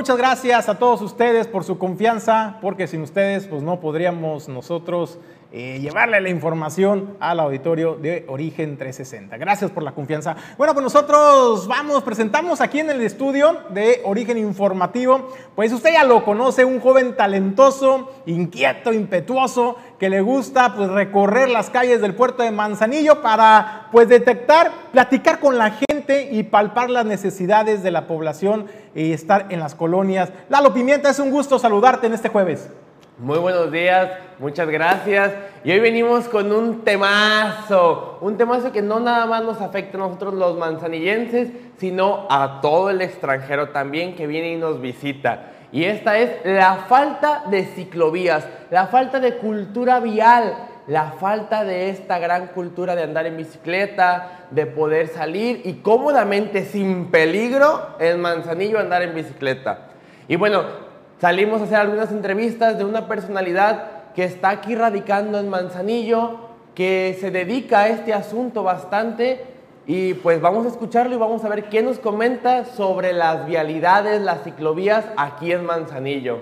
[0.10, 5.20] Muchas gracias a todos ustedes por su confianza, porque sin ustedes pues no podríamos nosotros
[5.52, 9.36] eh, llevarle la información al auditorio de Origen 360.
[9.38, 10.36] Gracias por la confianza.
[10.60, 16.04] Bueno, pues nosotros vamos, presentamos aquí en el estudio de Origen Informativo, pues usted ya
[16.04, 22.14] lo conoce, un joven talentoso, inquieto, impetuoso, que le gusta pues recorrer las calles del
[22.14, 27.90] puerto de Manzanillo para pues detectar, platicar con la gente y palpar las necesidades de
[27.90, 30.32] la población y estar en las colonias.
[30.48, 32.70] Lalo Pimienta, es un gusto saludarte en este jueves.
[33.20, 35.34] Muy buenos días, muchas gracias.
[35.66, 40.00] Y hoy venimos con un temazo, un temazo que no nada más nos afecta a
[40.00, 45.52] nosotros los manzanillenses, sino a todo el extranjero también que viene y nos visita.
[45.74, 50.56] Y esta es la falta de ciclovías, la falta de cultura vial,
[50.88, 56.64] la falta de esta gran cultura de andar en bicicleta, de poder salir y cómodamente,
[56.64, 59.90] sin peligro, en Manzanillo andar en bicicleta.
[60.30, 60.89] Y bueno,
[61.20, 67.18] salimos a hacer algunas entrevistas de una personalidad que está aquí radicando en Manzanillo, que
[67.20, 69.46] se dedica a este asunto bastante
[69.86, 74.22] y pues vamos a escucharlo y vamos a ver qué nos comenta sobre las vialidades,
[74.22, 76.42] las ciclovías aquí en Manzanillo.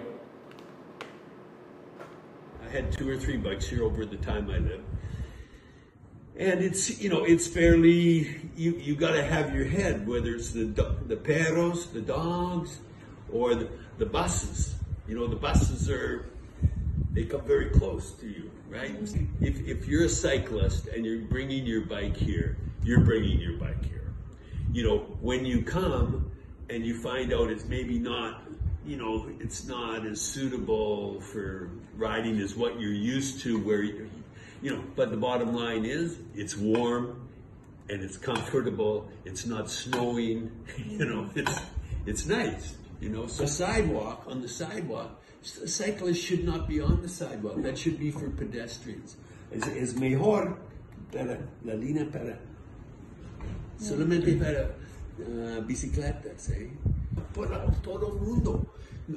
[2.62, 4.84] I had two or three bikes here over the time I lived.
[6.38, 10.52] And it's, you know, it's fairly, you, you got to have your head, whether it's
[10.52, 10.66] the,
[11.08, 12.80] the perros, the dogs,
[13.32, 14.76] or the, the buses.
[15.08, 16.26] You know, the buses are,
[17.12, 18.96] they come very close to you, right?
[19.42, 23.84] If, if you're a cyclist and you're bringing your bike here, you're bringing your bike
[23.86, 24.14] here.
[24.72, 26.32] You know, when you come
[26.70, 28.44] and you find out it's maybe not,
[28.86, 34.10] you know, it's not as suitable for riding as what you're used to, where, you
[34.62, 37.28] you know, but the bottom line is it's warm
[37.90, 40.52] and it's comfortable, it's not snowing,
[40.88, 41.62] you know, it's,
[42.06, 43.28] it's nice, you know.
[43.28, 47.62] So sidewalk, on the sidewalk, cyclists should not be on the sidewalk.
[47.64, 49.18] That should be for pedestrians.
[49.52, 50.60] Es, es mejor
[51.12, 52.38] para la línea para
[53.80, 54.76] solamente para
[55.20, 56.72] uh, bicicletas, ¿eh?
[57.34, 58.74] Para todo el mundo.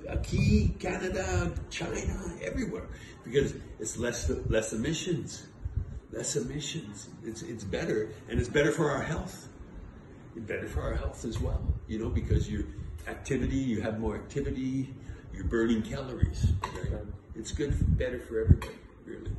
[0.08, 2.86] Aquí, Canada, China, everywhere,
[3.24, 5.48] because it's less less emissions,
[6.12, 7.08] less emissions.
[7.24, 9.48] It's it's better, and it's better for our health.
[10.36, 12.66] It's better for our health as well, you know, because your
[13.10, 14.94] activity, you have more activity,
[15.34, 16.52] you're burning calories.
[17.34, 19.30] It's good, better for everybody, really.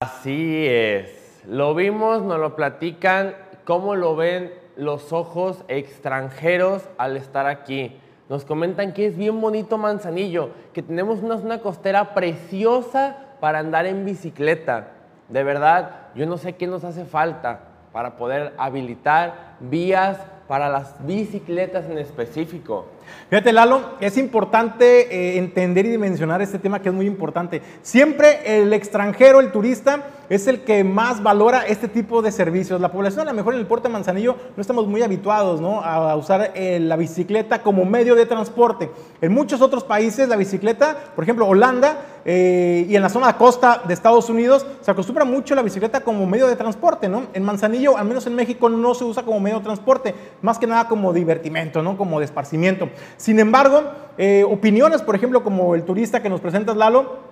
[0.00, 1.42] Así es.
[1.46, 3.34] Lo vimos, nos lo platican,
[3.64, 7.96] cómo lo ven los ojos extranjeros al estar aquí.
[8.28, 13.86] Nos comentan que es bien bonito Manzanillo, que tenemos una zona costera preciosa para andar
[13.86, 14.92] en bicicleta.
[15.28, 17.60] De verdad, yo no sé qué nos hace falta
[17.92, 22.86] para poder habilitar vías para las bicicletas en específico.
[23.30, 27.62] Fíjate, Lalo, es importante eh, entender y dimensionar este tema que es muy importante.
[27.82, 32.80] Siempre el extranjero, el turista, es el que más valora este tipo de servicios.
[32.80, 35.82] La población, a lo mejor en el puerto de Manzanillo, no estamos muy habituados ¿no?
[35.82, 38.90] a usar eh, la bicicleta como medio de transporte.
[39.20, 43.34] En muchos otros países, la bicicleta, por ejemplo, Holanda eh, y en la zona de
[43.34, 47.08] costa de Estados Unidos, se acostumbra mucho la bicicleta como medio de transporte.
[47.08, 47.24] ¿no?
[47.32, 50.66] En Manzanillo, al menos en México, no se usa como medio de transporte, más que
[50.66, 51.96] nada como divertimento, ¿no?
[51.96, 52.90] como de esparcimiento.
[53.16, 53.82] Sin embargo,
[54.16, 57.28] eh, opiniones, por ejemplo, como el turista que nos presentas, Lalo,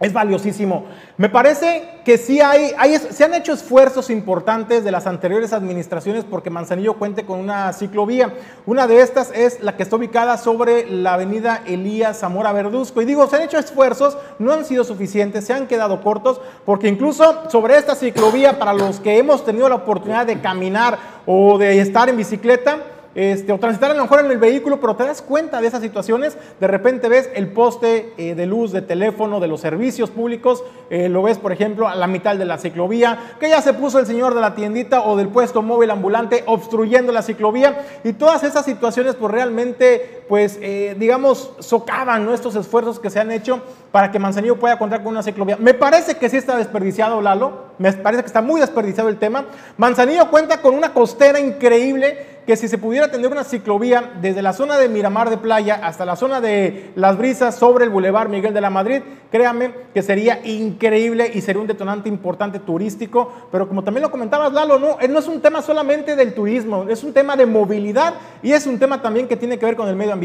[0.00, 0.86] es valiosísimo.
[1.18, 6.24] Me parece que sí hay, hay, se han hecho esfuerzos importantes de las anteriores administraciones
[6.24, 8.32] porque Manzanillo cuente con una ciclovía.
[8.64, 13.02] Una de estas es la que está ubicada sobre la avenida Elías Zamora Verduzco.
[13.02, 16.88] Y digo, se han hecho esfuerzos, no han sido suficientes, se han quedado cortos, porque
[16.88, 21.78] incluso sobre esta ciclovía, para los que hemos tenido la oportunidad de caminar o de
[21.78, 22.78] estar en bicicleta,
[23.14, 25.82] este, o transitar a lo mejor en el vehículo, pero te das cuenta de esas
[25.82, 30.62] situaciones, de repente ves el poste eh, de luz de teléfono de los servicios públicos,
[30.90, 33.98] eh, lo ves por ejemplo a la mitad de la ciclovía, que ya se puso
[33.98, 37.84] el señor de la tiendita o del puesto móvil ambulante obstruyendo la ciclovía.
[38.04, 43.32] Y todas esas situaciones pues realmente pues eh, digamos socavan nuestros esfuerzos que se han
[43.32, 45.56] hecho para que Manzanillo pueda contar con una ciclovía.
[45.58, 49.46] Me parece que sí está desperdiciado Lalo, me parece que está muy desperdiciado el tema.
[49.76, 54.52] Manzanillo cuenta con una costera increíble que si se pudiera tener una ciclovía desde la
[54.52, 58.54] zona de Miramar de Playa hasta la zona de Las Brisas sobre el Boulevard Miguel
[58.54, 63.84] de la Madrid, créame que sería increíble y sería un detonante importante turístico, pero como
[63.84, 67.36] también lo comentabas Lalo, no, no es un tema solamente del turismo, es un tema
[67.36, 70.19] de movilidad y es un tema también que tiene que ver con el medio ambiente.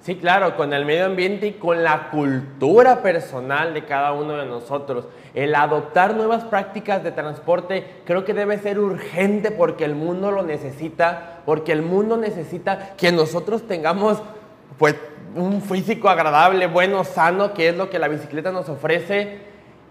[0.00, 4.46] Sí, claro, con el medio ambiente y con la cultura personal de cada uno de
[4.46, 5.06] nosotros.
[5.34, 10.42] El adoptar nuevas prácticas de transporte creo que debe ser urgente porque el mundo lo
[10.42, 14.22] necesita, porque el mundo necesita que nosotros tengamos
[14.78, 14.94] pues
[15.34, 19.40] un físico agradable, bueno, sano, que es lo que la bicicleta nos ofrece.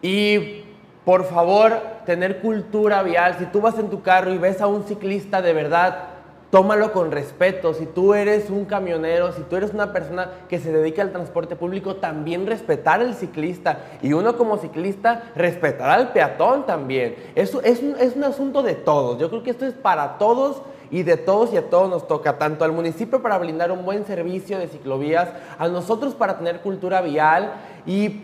[0.02, 0.64] Y
[1.06, 3.36] por favor, tener cultura vial.
[3.38, 6.17] Si tú vas en tu carro y ves a un ciclista de verdad,
[6.50, 7.74] tómalo con respeto.
[7.74, 11.56] Si tú eres un camionero, si tú eres una persona que se dedica al transporte
[11.56, 13.80] público, también respetar al ciclista.
[14.02, 17.16] Y uno como ciclista, respetar al peatón también.
[17.36, 19.20] Eso es un, es un asunto de todos.
[19.20, 22.38] Yo creo que esto es para todos y de todos y a todos nos toca,
[22.38, 25.30] tanto al municipio para brindar un buen servicio de ciclovías,
[25.60, 27.54] a nosotros para tener cultura vial
[27.86, 28.22] y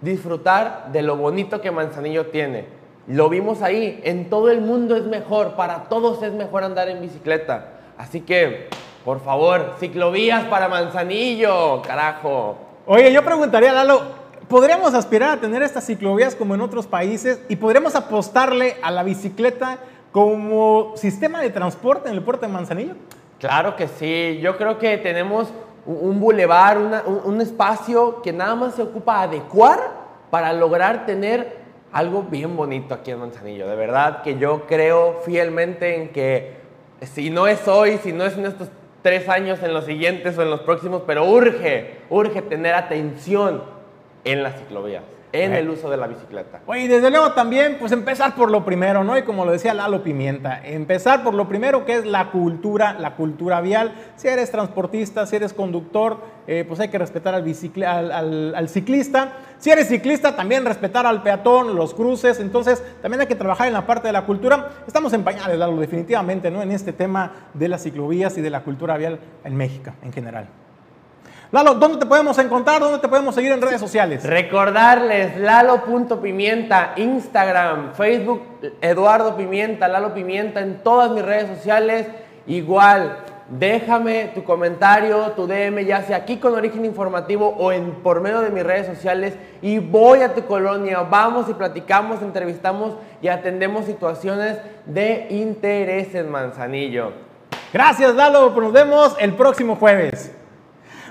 [0.00, 2.83] disfrutar de lo bonito que Manzanillo tiene.
[3.06, 7.02] Lo vimos ahí, en todo el mundo es mejor, para todos es mejor andar en
[7.02, 7.68] bicicleta.
[7.98, 8.68] Así que,
[9.04, 12.56] por favor, ciclovías para Manzanillo, carajo.
[12.86, 14.00] Oye, yo preguntaría, Lalo,
[14.48, 19.02] ¿podríamos aspirar a tener estas ciclovías como en otros países y podríamos apostarle a la
[19.02, 19.80] bicicleta
[20.10, 22.94] como sistema de transporte en el puerto de Manzanillo?
[23.38, 25.48] Claro que sí, yo creo que tenemos
[25.84, 31.63] un, bulevar, un, un espacio que nada más se ocupa adecuar para lograr tener
[31.94, 33.68] algo bien bonito aquí en Manzanillo.
[33.68, 36.56] De verdad que yo creo fielmente en que
[37.00, 38.68] si no es hoy, si no es en estos
[39.02, 43.62] tres años, en los siguientes o en los próximos, pero urge, urge tener atención
[44.24, 46.60] en las ciclovías, en el uso de la bicicleta.
[46.66, 49.18] Oye, y desde luego también, pues empezar por lo primero, ¿no?
[49.18, 53.16] Y como lo decía Lalo Pimienta, empezar por lo primero que es la cultura, la
[53.16, 53.92] cultura vial.
[54.16, 58.54] Si eres transportista, si eres conductor, eh, pues hay que respetar al, bicicle- al- al-
[58.54, 59.32] al ciclista.
[59.58, 62.38] Si eres ciclista, también respetar al peatón, los cruces.
[62.38, 64.70] Entonces, también hay que trabajar en la parte de la cultura.
[64.86, 66.62] Estamos en pañales, Lalo, definitivamente, ¿no?
[66.62, 70.48] En este tema de las ciclovías y de la cultura vial en México en general.
[71.52, 72.80] Lalo, ¿dónde te podemos encontrar?
[72.80, 74.24] ¿Dónde te podemos seguir en redes sociales?
[74.24, 78.42] Recordarles, Lalo.pimienta, Instagram, Facebook,
[78.80, 82.08] Eduardo Pimienta, Lalo Pimienta, en todas mis redes sociales.
[82.46, 83.18] Igual,
[83.48, 88.40] déjame tu comentario, tu DM, ya sea aquí con Origen Informativo o en, por medio
[88.40, 89.34] de mis redes sociales.
[89.62, 96.30] Y voy a tu colonia, vamos y platicamos, entrevistamos y atendemos situaciones de interés en
[96.30, 97.12] Manzanillo.
[97.72, 98.52] Gracias, Lalo.
[98.52, 100.32] Pues nos vemos el próximo jueves.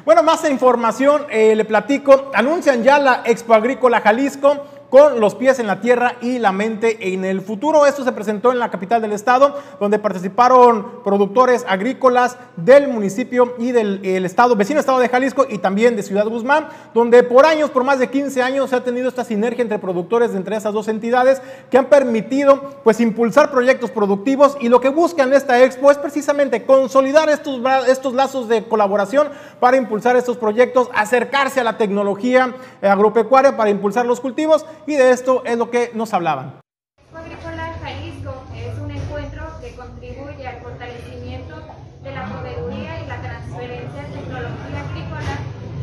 [0.06, 2.30] Bueno, más información, eh, le platico.
[2.34, 7.14] Anuncian ya la Expo Agrícola Jalisco con los pies en la tierra y la mente
[7.16, 7.88] en el futuro.
[7.88, 13.72] Esto se presentó en la capital del estado, donde participaron productores agrícolas del municipio y
[13.72, 17.72] del el estado, vecino estado de Jalisco y también de Ciudad Guzmán, donde por años,
[17.72, 20.88] por más de 15 años, se ha tenido esta sinergia entre productores entre esas dos
[20.88, 21.42] entidades
[21.72, 26.66] que han permitido pues impulsar proyectos productivos y lo que buscan esta expo es precisamente
[26.66, 29.30] consolidar estos, estos lazos de colaboración
[29.60, 35.12] para impulsar estos proyectos, acercarse a la tecnología agropecuaria para impulsar los cultivos y de
[35.12, 36.60] esto es lo que nos hablaban.
[37.00, 41.56] Expo Agrícola Jalisco es un encuentro que contribuye al fortalecimiento
[42.04, 45.36] de la proveeduría y la transferencia de tecnología agrícola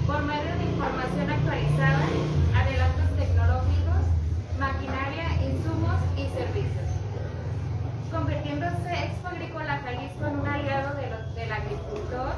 [0.07, 2.01] por medio de información actualizada,
[2.57, 4.01] adelantos tecnológicos,
[4.59, 6.89] maquinaria, insumos y servicios.
[8.11, 12.33] Convirtiéndose Expo Agrícola Jalisco en un aliado de los- del agricultor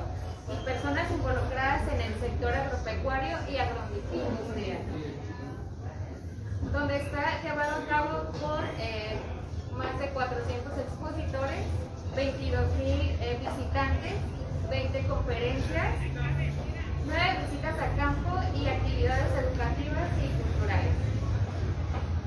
[0.52, 4.78] y personas involucradas en el sector agropecuario y agroindustrial
[6.72, 9.16] donde está llevado a cabo por eh,
[9.76, 11.64] más de 400 expositores,
[12.14, 14.14] 22 mil visitantes,
[14.70, 15.94] 20 conferencias,
[17.04, 20.94] 9 visitas a campo y actividades educativas y culturales.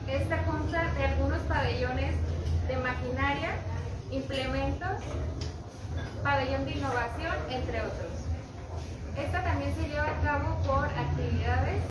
[0.08, 2.16] Esta consta de algunos pabellones
[2.68, 3.52] de maquinaria,
[4.12, 5.02] implementos,
[6.24, 8.12] pabellón de innovación, entre otros.
[9.18, 11.84] Esta también se lleva a cabo por actividades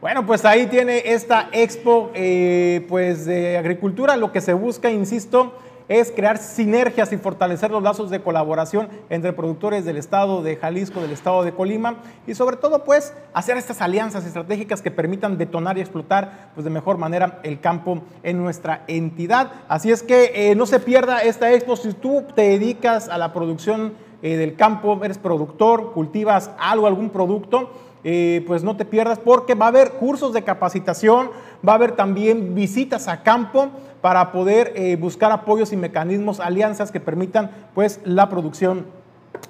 [0.00, 4.16] Bueno, pues ahí tiene esta expo eh, pues de agricultura.
[4.16, 5.54] Lo que se busca, insisto,
[5.88, 11.00] es crear sinergias y fortalecer los lazos de colaboración entre productores del estado de Jalisco,
[11.00, 11.96] del estado de Colima
[12.28, 16.70] y sobre todo pues hacer estas alianzas estratégicas que permitan detonar y explotar pues de
[16.70, 19.50] mejor manera el campo en nuestra entidad.
[19.66, 23.32] Así es que eh, no se pierda esta expo si tú te dedicas a la
[23.32, 27.70] producción eh, del campo, eres productor, cultivas algo, algún producto
[28.04, 31.30] eh, pues no te pierdas porque va a haber cursos de capacitación,
[31.66, 33.70] va a haber también visitas a campo
[34.00, 38.86] para poder eh, buscar apoyos y mecanismos, alianzas que permitan pues la producción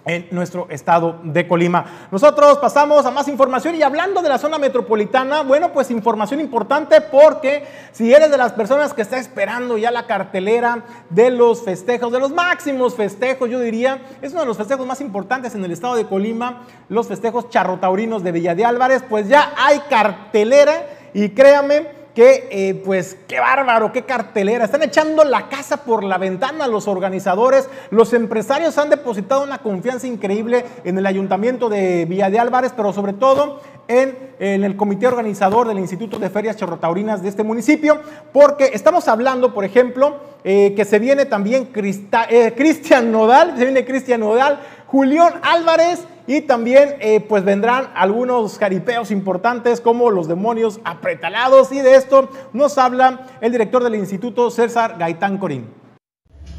[0.04, 2.08] en nuestro estado de Colima.
[2.10, 7.00] Nosotros pasamos a más información y hablando de la zona metropolitana, bueno, pues información importante
[7.00, 12.12] porque si eres de las personas que está esperando ya la cartelera de los festejos,
[12.12, 15.72] de los máximos festejos, yo diría, es uno de los festejos más importantes en el
[15.72, 21.30] estado de Colima, los festejos charrotaurinos de Villa de Álvarez, pues ya hay cartelera y
[21.30, 24.64] créame, que eh, pues qué bárbaro, qué cartelera.
[24.64, 27.68] Están echando la casa por la ventana los organizadores.
[27.90, 32.92] Los empresarios han depositado una confianza increíble en el ayuntamiento de Villa de Álvarez, pero
[32.92, 38.00] sobre todo en, en el comité organizador del Instituto de Ferias Chorrotaurinas de este municipio,
[38.32, 43.84] porque estamos hablando, por ejemplo, eh, que se viene también eh, Cristian Nodal, se viene
[43.84, 44.58] Cristian Nodal,
[44.88, 51.80] Julián Álvarez y también eh, pues vendrán algunos jaripeos importantes como los demonios apretalados y
[51.80, 55.66] de esto nos habla el director del instituto César Gaitán Corín.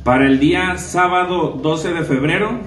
[0.03, 2.59] Para el día sábado 12 de febrero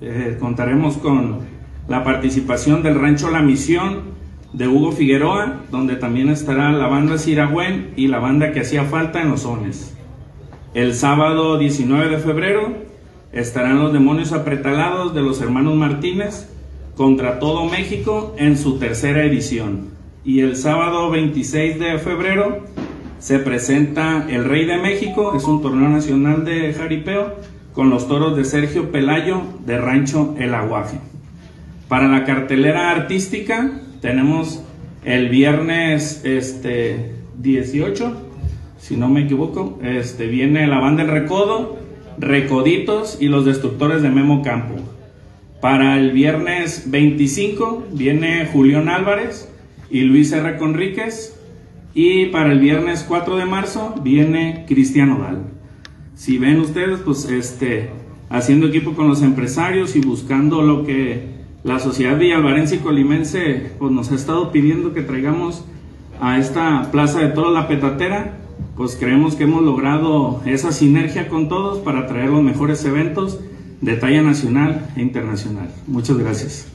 [0.00, 1.40] eh, contaremos con
[1.88, 4.16] la participación del Rancho La Misión
[4.54, 9.20] de Hugo Figueroa, donde también estará la banda Siragüen y la banda que hacía falta
[9.20, 9.94] en los Ones.
[10.72, 12.72] El sábado 19 de febrero
[13.36, 16.48] estarán los demonios apretalados de los hermanos Martínez
[16.96, 19.88] contra todo México en su tercera edición.
[20.24, 22.64] Y el sábado 26 de febrero
[23.18, 27.34] se presenta el Rey de México, es un torneo nacional de jaripeo,
[27.74, 30.98] con los toros de Sergio Pelayo de Rancho El Aguaje.
[31.88, 33.70] Para la cartelera artística
[34.00, 34.62] tenemos
[35.04, 38.12] el viernes este, 18,
[38.78, 41.85] si no me equivoco, este, viene la banda El Recodo,
[42.18, 44.74] Recoditos y los Destructores de Memo Campo.
[45.60, 49.50] Para el viernes 25 viene Julián Álvarez
[49.90, 50.56] y Luis R.
[50.56, 51.38] Conríquez.
[51.94, 55.44] Y para el viernes 4 de marzo viene Cristiano Dal.
[56.14, 57.88] Si ven ustedes, pues este,
[58.28, 63.92] haciendo equipo con los empresarios y buscando lo que la sociedad villalvarense y colimense pues,
[63.92, 65.64] nos ha estado pidiendo que traigamos
[66.20, 68.38] a esta plaza de toda la petatera,
[68.76, 73.40] pues creemos que hemos logrado esa sinergia con todos para traer los mejores eventos
[73.80, 75.70] de talla nacional e internacional.
[75.86, 76.68] Muchas gracias.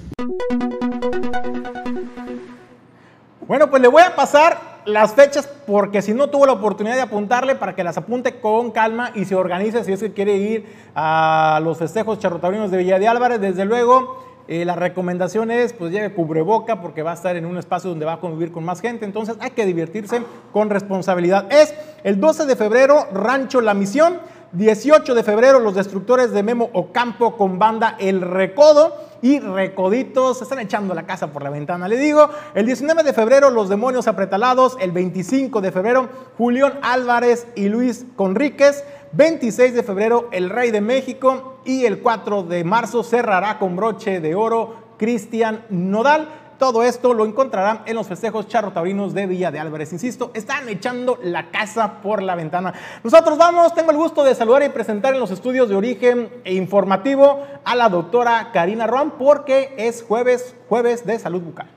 [3.47, 7.01] Bueno, pues le voy a pasar las fechas porque si no tuvo la oportunidad de
[7.01, 10.65] apuntarle para que las apunte con calma y se organice si es que quiere ir
[10.95, 13.39] a los festejos charrotaurinos de Villa de Álvarez.
[13.39, 17.57] Desde luego, eh, la recomendación es pues lleve cubreboca porque va a estar en un
[17.57, 20.21] espacio donde va a convivir con más gente, entonces hay que divertirse
[20.51, 21.51] con responsabilidad.
[21.51, 21.73] Es
[22.03, 24.19] el 12 de febrero, Rancho La Misión.
[24.53, 30.43] 18 de febrero, los destructores de Memo Ocampo con banda El Recodo y Recoditos se
[30.43, 32.29] están echando la casa por la ventana, le digo.
[32.53, 34.77] El 19 de febrero, los demonios apretalados.
[34.81, 38.83] El 25 de febrero, Julián Álvarez y Luis Conríquez.
[39.13, 41.59] 26 de febrero, el Rey de México.
[41.65, 46.27] Y el 4 de marzo cerrará con broche de oro Cristian Nodal.
[46.57, 49.93] Todo esto lo encontrarán en los festejos charrotaurinos de Villa de Álvarez.
[49.93, 52.73] Insisto, están echando la casa por la ventana.
[53.03, 56.53] Nosotros vamos, tengo el gusto de saludar y presentar en los estudios de origen e
[56.53, 61.67] informativo a la doctora Karina Roan porque es jueves, jueves de salud bucal.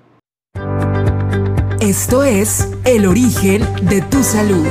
[1.80, 4.66] Esto es El origen de tu salud.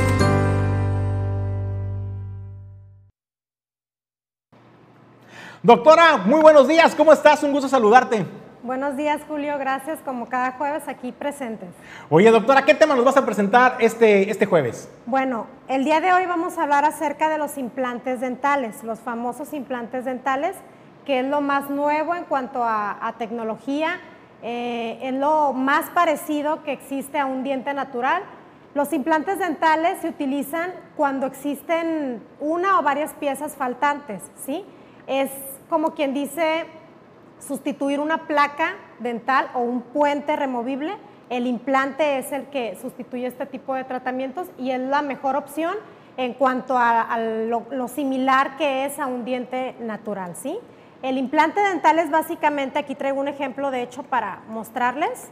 [5.64, 7.42] Doctora, muy buenos días, ¿cómo estás?
[7.42, 8.26] Un gusto saludarte.
[8.62, 9.56] Buenos días, Julio.
[9.56, 11.70] Gracias, como cada jueves, aquí presentes.
[12.10, 14.90] Oye, doctora, ¿qué tema nos vas a presentar este, este jueves?
[15.06, 19.54] Bueno, el día de hoy vamos a hablar acerca de los implantes dentales, los famosos
[19.54, 20.54] implantes dentales,
[21.06, 24.00] que es lo más nuevo en cuanto a, tecnología,
[24.42, 28.22] eh, es lo más parecido que existe a un diente natural.
[28.74, 34.62] Los implantes dentales se utilizan cuando existen una o varias piezas faltantes, ¿sí?
[35.06, 35.30] Es
[35.74, 36.66] como quien dice
[37.40, 40.96] sustituir una placa dental o un puente removible.
[41.30, 45.74] El implante es el que sustituye este tipo de tratamientos y es la mejor opción
[46.16, 50.60] en cuanto a, lo, similar que es a un diente natural, ¿sí?
[51.02, 55.28] El implante dental es básicamente, aquí traigo un ejemplo de hecho para mostrarles.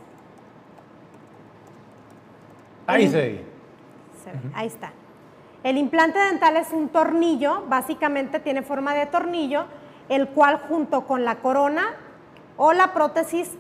[2.89, 3.45] Ahí se
[4.55, 4.93] Ahí está.
[5.63, 9.67] El implante dental es un tornillo, básicamente tiene forma de tornillo,
[10.09, 11.85] el cual junto con la corona
[12.57, 13.51] o la prótesis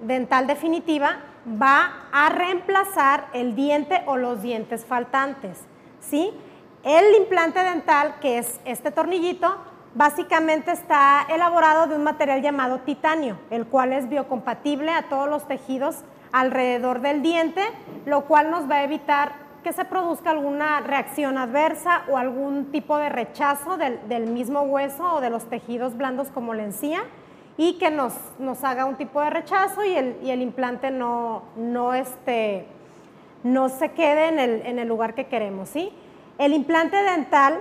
[0.00, 1.18] dental definitiva
[1.60, 5.58] va a reemplazar el diente o los dientes faltantes.
[6.00, 6.32] ¿sí?
[6.82, 9.56] El implante dental, que es este tornillito,
[9.94, 15.46] básicamente está elaborado de un material llamado titanio, el cual es biocompatible a todos los
[15.48, 17.62] tejidos alrededor del diente,
[18.04, 22.96] lo cual nos va a evitar que se produzca alguna reacción adversa o algún tipo
[22.96, 27.02] de rechazo del, mismo hueso o de los tejidos blandos como la encía
[27.58, 31.42] y que nos, nos haga un tipo de rechazo y el, y el implante no,
[31.54, 32.64] no, este,
[33.44, 35.68] no se quede en el, en el lugar que queremos.
[35.68, 35.92] ¿sí?
[36.38, 37.60] El implante dental,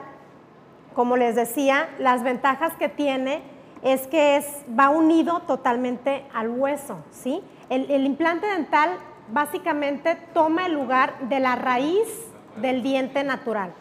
[0.95, 3.41] como les decía, las ventajas que tiene
[3.81, 4.45] es que es,
[4.79, 6.99] va unido totalmente al hueso.
[7.11, 7.43] ¿sí?
[7.69, 8.91] El, el implante dental
[9.31, 12.07] básicamente toma el lugar de la raíz
[12.57, 13.73] del diente natural.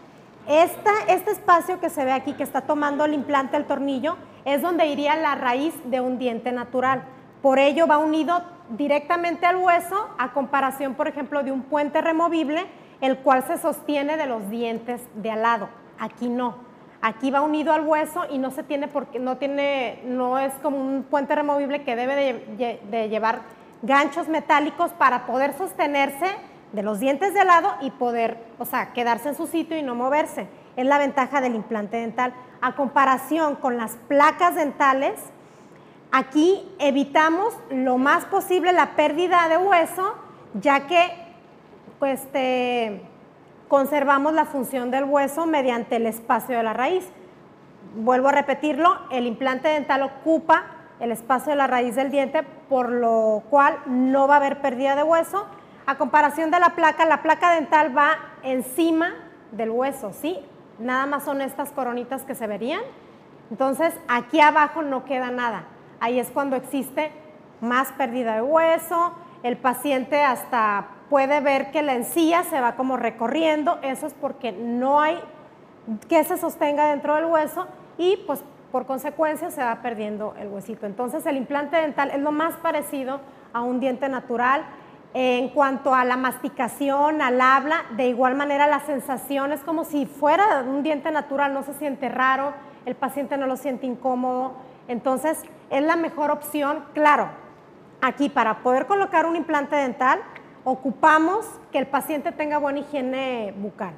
[0.47, 4.87] este espacio que se ve aquí, que está tomando el implante, el tornillo, es donde
[4.87, 7.03] iría la raíz de un diente natural.
[7.43, 12.67] Por ello va unido directamente al hueso, a comparación, por ejemplo, de un puente removible,
[13.01, 15.69] el cual se sostiene de los dientes de al lado.
[15.99, 16.57] Aquí no.
[17.03, 20.79] Aquí va unido al hueso y no se tiene porque no tiene, no es como
[20.79, 23.43] un puente removible que debe de llevar
[23.83, 26.27] ganchos metálicos para poder sostenerse
[26.73, 29.95] de los dientes de lado y poder, o sea, quedarse en su sitio y no
[29.95, 30.49] moverse.
[30.77, 32.35] Es la ventaja del implante dental.
[32.61, 35.15] A comparación con las placas dentales,
[36.13, 40.17] aquí evitamos lo más posible la pérdida de hueso,
[40.55, 41.27] ya que
[42.03, 43.01] este,
[43.69, 47.09] conservamos la función del hueso mediante el espacio de la raíz.
[47.95, 52.91] Vuelvo a repetirlo, el implante dental ocupa el espacio de la raíz del diente, por
[52.91, 55.47] lo cual no va a haber pérdida de hueso.
[55.87, 59.15] A comparación de la placa, la placa dental va encima
[59.53, 60.39] del hueso, ¿sí?
[60.79, 62.83] Nada más son estas coronitas que se verían
[63.51, 65.65] Entonces, aquí abajo no queda nada.
[66.01, 67.13] Ahí es cuando existe
[67.61, 72.97] más pérdida de hueso, el paciente hasta puede ver que la encía se va como
[72.97, 75.19] recorriendo, eso es porque no hay
[76.09, 77.67] que se sostenga dentro del hueso
[77.97, 80.87] y pues por consecuencia se va perdiendo el huesito.
[80.87, 83.21] Entonces el implante dental es lo más parecido
[83.53, 84.65] a un diente natural.
[85.15, 90.05] En cuanto a la masticación, al habla, de igual manera la sensación es como si
[90.05, 92.53] fuera un diente natural, no se siente raro,
[92.85, 94.53] el paciente no lo siente incómodo.
[94.89, 97.31] Entonces es la mejor opción, claro,
[98.03, 100.21] aquí para poder colocar un implante dental
[100.65, 103.95] ocupamos que el paciente tenga buena higiene bucal.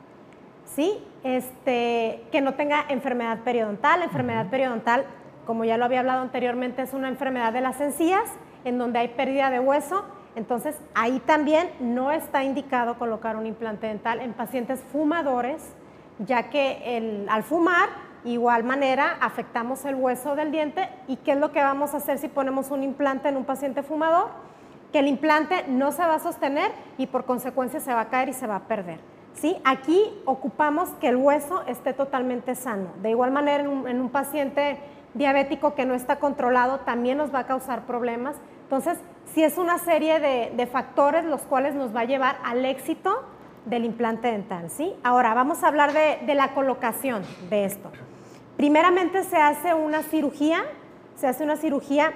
[0.74, 1.02] ¿sí?
[1.24, 4.02] Este, que no tenga enfermedad periodontal.
[4.02, 5.04] enfermedad periodontal,
[5.46, 8.24] como ya lo había hablado anteriormente, es una enfermedad de las encías,
[8.64, 10.04] en donde hay pérdida de hueso.
[10.36, 15.74] Entonces, ahí también no está indicado colocar un implante dental en pacientes fumadores,
[16.18, 17.88] ya que al fumar,
[18.24, 20.88] igual manera, afectamos el hueso del diente.
[21.08, 23.82] ¿Y qué es lo que vamos a hacer si ponemos un implante en un paciente
[23.82, 24.28] fumador?
[24.92, 28.28] Que el implante no se va a sostener y por consecuencia se va a caer
[28.28, 29.17] y se va a perder.
[29.40, 29.56] ¿Sí?
[29.64, 32.88] Aquí ocupamos que el hueso esté totalmente sano.
[33.02, 34.78] De igual manera, en un, paciente
[35.14, 38.36] diabético que no está controlado también nos va a causar problemas.
[38.64, 38.98] Entonces,
[39.34, 43.22] sí es una serie de, factores los cuales nos va a llevar al éxito
[43.64, 44.94] del implante dental, ¿sí?
[45.02, 47.90] Ahora, vamos a hablar de, de la colocación de esto.
[48.56, 50.62] Primeramente se hace una cirugía,
[51.16, 52.12] se hace una cirugía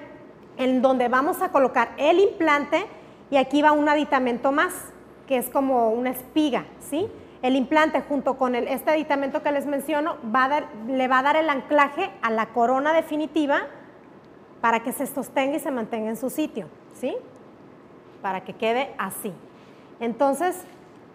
[0.56, 2.86] en donde vamos a colocar el implante
[3.30, 4.91] y aquí va un aditamento más
[5.26, 7.08] que es como una espiga, ¿sí?
[7.42, 10.16] El implante junto con este aditamento que les menciono
[10.86, 13.62] le va a dar el anclaje a la corona definitiva
[14.60, 17.16] para que se sostenga y se mantenga en su sitio, ¿sí?
[18.22, 19.32] Para que quede así.
[19.98, 20.64] Entonces,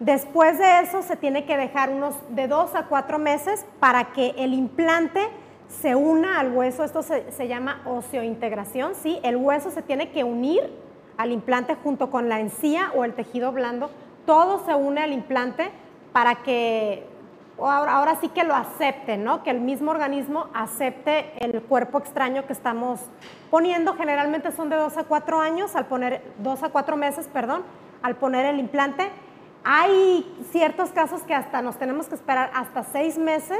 [0.00, 4.34] después de eso se tiene que dejar unos de dos a cuatro meses para que
[4.36, 5.28] el implante
[5.68, 6.84] se una al hueso.
[6.84, 9.18] Esto se, se llama oseointegración, ¿sí?
[9.22, 10.70] El hueso se tiene que unir
[11.18, 13.90] al implante junto con la encía o el tejido blando.
[14.24, 15.70] Todo se une al implante
[16.12, 17.06] para que
[17.58, 19.42] ahora, sí que lo acepte, ¿no?
[19.42, 23.00] Que el mismo organismo acepte el cuerpo extraño que estamos
[23.50, 23.94] poniendo.
[23.94, 27.62] Generalmente son de dos a cuatro años, al poner, dos a cuatro meses, perdón,
[28.02, 29.10] al poner el implante.
[29.64, 33.58] Hay ciertos casos que hasta nos tenemos que esperar hasta seis meses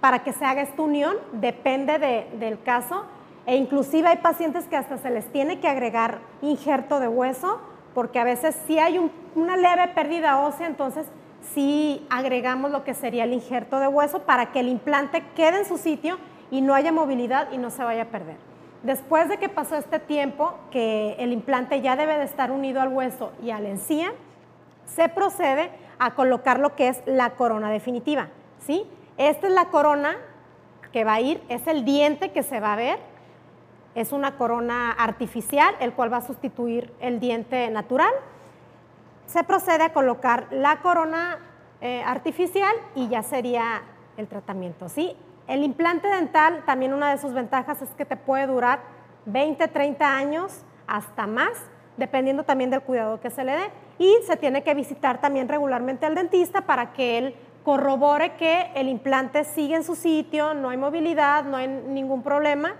[0.00, 1.98] para que se haga esta unión, depende
[2.38, 3.04] del caso
[3.48, 7.58] e inclusive hay pacientes que hasta se les tiene que agregar injerto de hueso,
[7.94, 9.00] porque a veces si hay
[9.34, 11.06] una leve pérdida ósea, entonces
[11.54, 15.64] sí agregamos lo que sería el injerto de hueso para que el implante quede en
[15.64, 16.18] su sitio
[16.50, 18.36] y no haya movilidad y no se vaya a perder.
[18.82, 22.92] Después de que pasó este tiempo, que el implante ya debe de estar unido al
[22.92, 24.12] hueso y a la encía,
[24.84, 28.28] se procede a colocar lo que es la corona definitiva.
[28.58, 28.84] ¿sí?
[29.16, 30.18] Esta es la corona
[30.92, 33.17] que va a ir, es el diente que se va a ver
[33.94, 38.12] es una corona artificial, el cual va a sustituir el diente natural.
[39.26, 41.38] Se procede a colocar la corona
[41.80, 43.82] eh, artificial y ya sería
[44.16, 44.88] el tratamiento.
[44.88, 45.16] ¿sí?
[45.46, 48.80] El implante dental, también una de sus ventajas es que te puede durar
[49.26, 51.52] 20, 30 años, hasta más,
[51.96, 53.70] dependiendo también del cuidado que se le dé.
[53.98, 57.34] Y se tiene que visitar también regularmente al dentista para que él
[57.64, 62.74] corrobore que el implante sigue en su sitio, no hay movilidad, no hay ningún problema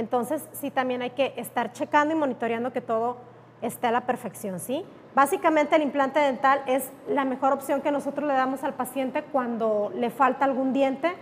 [0.00, 3.18] entonces, sí, también hay que estar checando y monitoreando que todo
[3.60, 4.82] esté a la perfección, ¿sí?
[5.14, 9.92] Básicamente el implante dental es la mejor opción que nosotros le damos al paciente cuando
[9.94, 11.12] le falta algún diente.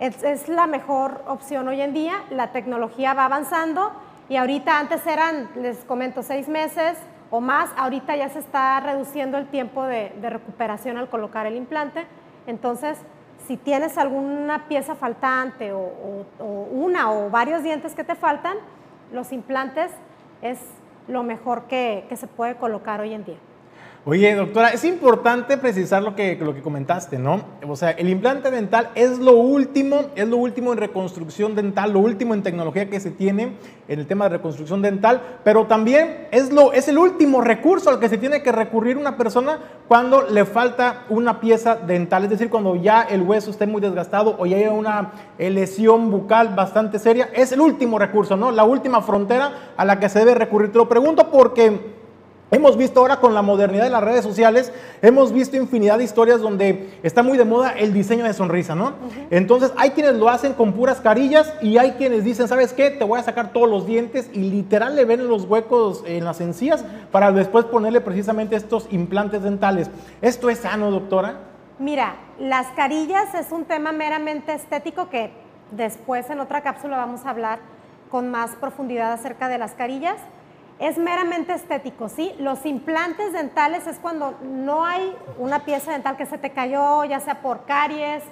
[0.00, 2.24] Es, la mejor opción hoy en día.
[2.30, 3.92] La tecnología va avanzando
[4.28, 6.98] y ahorita antes eran, les comento, seis meses
[7.30, 7.70] o más.
[7.76, 12.04] Ahorita ya se está reduciendo el tiempo de recuperación al colocar el implante.
[12.48, 12.98] Entonces,
[13.48, 15.90] si tienes alguna pieza faltante o,
[16.70, 18.58] una o varios dientes que te faltan,
[19.10, 19.90] los implantes
[20.42, 20.60] es
[21.08, 23.38] lo mejor que se puede colocar hoy en día.
[24.10, 27.42] Oye, doctora, es importante precisar lo que, lo que comentaste, ¿no?
[27.68, 31.98] O sea, el implante dental es lo último, es lo último en reconstrucción dental, lo
[31.98, 36.50] último en tecnología que se tiene en el tema de reconstrucción dental, pero también es,
[36.50, 40.46] lo, es el último recurso al que se tiene que recurrir una persona cuando le
[40.46, 44.56] falta una pieza dental, es decir, cuando ya el hueso esté muy desgastado o ya
[44.56, 48.52] hay una lesión bucal bastante seria, es el último recurso, ¿no?
[48.52, 50.72] La última frontera a la que se debe recurrir.
[50.72, 51.97] Te lo pregunto porque
[52.50, 54.72] Hemos visto ahora con la modernidad de las redes sociales,
[55.02, 58.94] hemos visto infinidad de historias donde está muy de moda el diseño de sonrisa, ¿no?
[59.30, 62.90] Entonces hay quienes lo hacen con puras carillas y hay quienes dicen, ¿sabes qué?
[62.90, 66.40] Te voy a sacar todos los dientes y literal le ven los huecos en las
[66.40, 69.90] encías para después ponerle precisamente estos implantes dentales.
[70.22, 71.40] ¿Esto es sano, doctora?
[71.78, 75.30] Mira, las carillas es un tema meramente estético que
[75.70, 77.58] Después en otra cápsula vamos a hablar
[78.10, 80.16] con más profundidad acerca de las carillas.
[80.78, 82.32] Es meramente estético, ¿sí?
[82.38, 87.18] Los implantes dentales es cuando no hay una pieza dental que se te cayó, ya
[87.18, 88.22] sea por caries,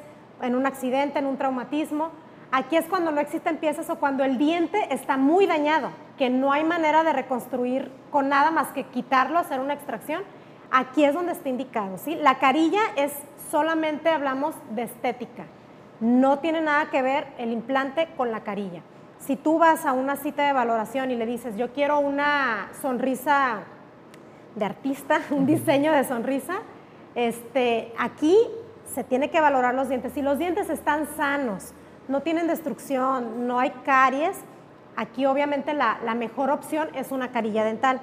[0.40, 2.11] en un accidente, en un traumatismo.
[2.53, 6.53] Aquí es cuando no existen piezas o cuando el diente está muy dañado, que no
[6.53, 10.22] hay manera de reconstruir con nada más que quitarlo, hacer una extracción.
[10.70, 12.14] Aquí es donde está indicado, ¿sí?
[12.14, 13.12] La carilla es
[13.51, 15.47] solamente hablamos de estética.
[15.99, 18.82] No tiene nada que ver el implante con la carilla.
[19.26, 23.64] Si tú vas a una cita de valoración y le dices, yo quiero una sonrisa
[24.54, 26.58] de artista, un diseño de sonrisa,
[27.16, 28.36] este, aquí
[28.94, 30.12] se tiene que valorar los dientes.
[30.12, 31.72] Si los dientes están sanos,
[32.06, 34.36] no tienen destrucción, no hay caries,
[34.94, 38.00] aquí obviamente la, mejor opción es una carilla dental.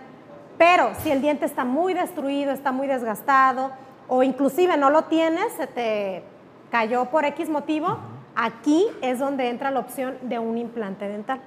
[0.58, 3.72] Pero si el diente está muy destruido, está muy desgastado,
[4.10, 6.24] o inclusive no lo tienes, se te
[6.70, 7.98] cayó por X motivo,
[8.36, 11.42] aquí es donde entra la opción de un implante dental.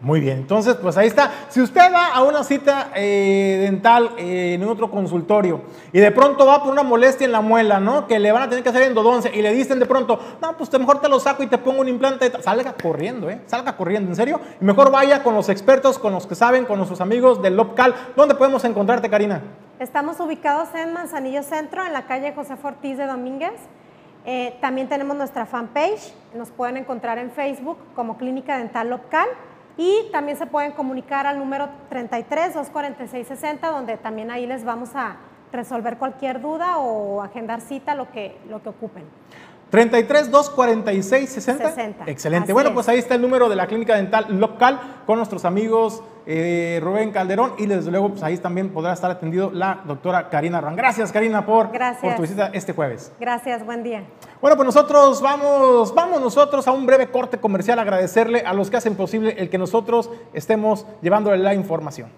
[0.00, 1.30] Muy bien, entonces pues ahí está.
[1.48, 5.62] Si usted va a una cita eh, dental eh, en otro consultorio
[5.92, 8.06] y de pronto va por una molestia en la muela, ¿no?
[8.06, 10.70] Que le van a tener que hacer endodoncia y le dicen de pronto, no, pues
[10.78, 12.30] mejor te lo saco y te pongo un implante.
[12.42, 13.40] Salga corriendo, ¿eh?
[13.46, 14.40] Salga corriendo, ¿en serio?
[14.60, 17.94] Y mejor vaya con los expertos, con los que saben, con nuestros amigos del local.
[18.14, 19.40] ¿Dónde podemos encontrarte, Karina?
[19.78, 23.54] Estamos ubicados en Manzanillo Centro, en la calle José Ortiz de Domínguez.
[24.24, 29.28] Eh, también tenemos nuestra fanpage, nos pueden encontrar en Facebook como Clínica Dental Local
[29.76, 34.94] y también se pueden comunicar al número 33 246 60 donde también ahí les vamos
[34.94, 35.16] a
[35.52, 39.04] resolver cualquier duda o agendar cita, lo que, lo que ocupen.
[39.74, 41.66] 33 246 60.
[41.66, 42.04] 60.
[42.06, 42.44] Excelente.
[42.44, 42.74] Así bueno, es.
[42.74, 47.10] pues ahí está el número de la clínica dental local con nuestros amigos eh, Rubén
[47.10, 50.76] Calderón y desde luego pues ahí también podrá estar atendido la doctora Karina Ran.
[50.76, 52.02] Gracias Karina por, Gracias.
[52.02, 53.12] por tu visita este jueves.
[53.18, 54.04] Gracias, buen día.
[54.40, 58.76] Bueno, pues nosotros vamos, vamos nosotros a un breve corte comercial, agradecerle a los que
[58.76, 62.10] hacen posible el que nosotros estemos llevándole la información.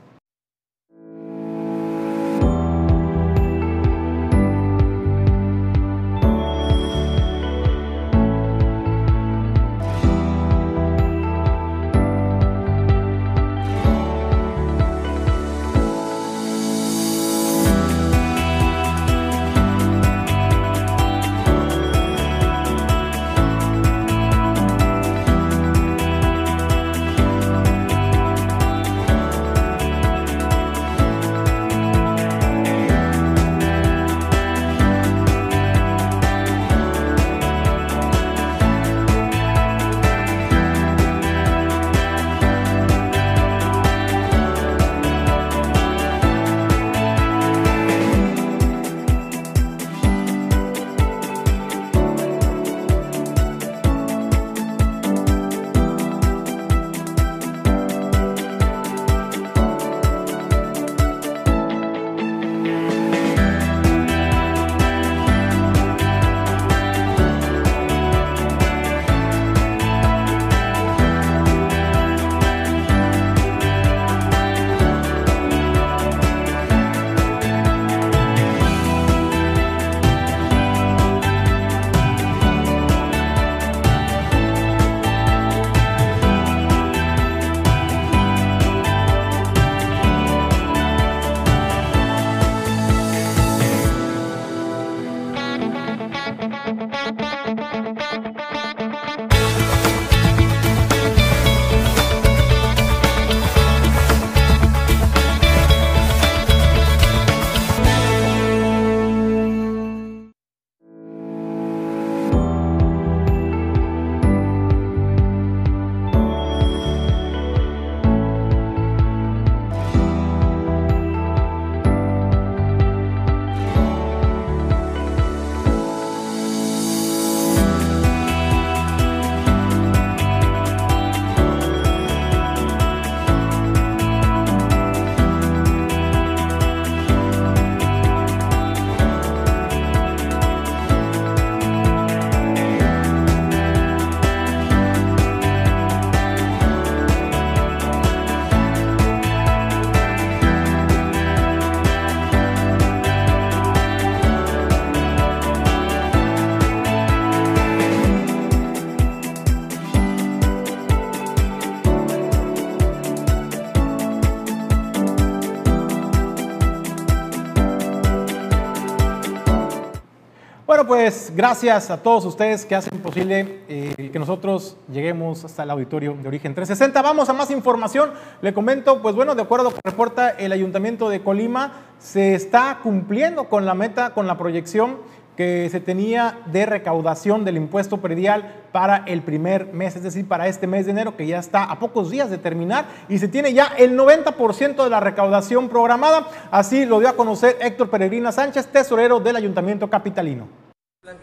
[171.37, 176.27] Gracias a todos ustedes que hacen posible eh, que nosotros lleguemos hasta el auditorio de
[176.27, 177.03] Origen 360.
[177.03, 178.11] Vamos a más información.
[178.41, 183.51] Le comento, pues bueno, de acuerdo con reporta el Ayuntamiento de Colima, se está cumpliendo
[183.51, 184.97] con la meta, con la proyección
[185.37, 190.49] que se tenía de recaudación del impuesto predial para el primer mes, es decir, para
[190.49, 193.53] este mes de enero, que ya está a pocos días de terminar y se tiene
[193.53, 196.29] ya el 90% de la recaudación programada.
[196.51, 200.66] Así lo dio a conocer Héctor Peregrina Sánchez, tesorero del Ayuntamiento Capitalino.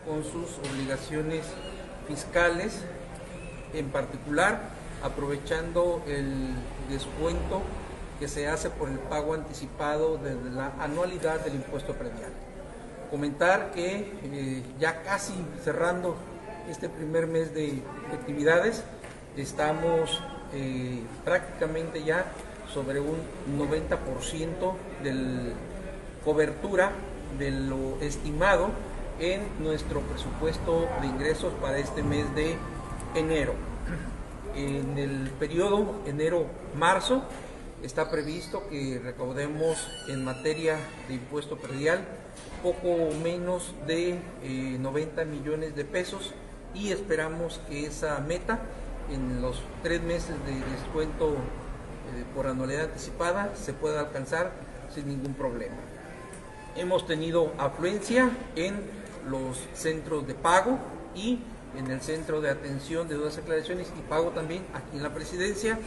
[0.05, 1.45] Con sus obligaciones
[2.07, 2.81] fiscales,
[3.73, 4.61] en particular,
[5.03, 6.55] aprovechando el
[6.89, 7.61] descuento
[8.19, 12.31] que se hace por el pago anticipado de la anualidad del impuesto predial
[13.13, 16.15] comentar que eh, ya casi cerrando
[16.67, 18.83] este primer mes de, actividades,
[19.37, 20.19] estamos
[20.51, 22.25] eh, prácticamente ya
[22.73, 23.17] sobre un
[23.55, 24.73] 90%
[25.03, 25.53] de
[26.25, 26.91] cobertura
[27.37, 28.71] de lo estimado
[29.19, 32.55] en nuestro presupuesto de ingresos para este mes de
[33.15, 33.53] enero.
[34.55, 37.23] En el periodo enero-marzo
[37.81, 42.05] está previsto que recaudemos en materia de impuesto predial
[42.61, 44.19] poco menos de
[44.79, 46.33] 90 eh, millones de pesos
[46.73, 48.59] y esperamos que esa meta
[49.11, 54.51] en los tres meses de descuento eh, por anualidad anticipada se pueda alcanzar
[54.93, 55.75] sin ningún problema.
[56.75, 60.77] Hemos tenido afluencia en los centros de pago
[61.15, 61.39] y
[61.77, 65.79] en el centro de atención de dudas aclaraciones y pago también aquí en la presidencia.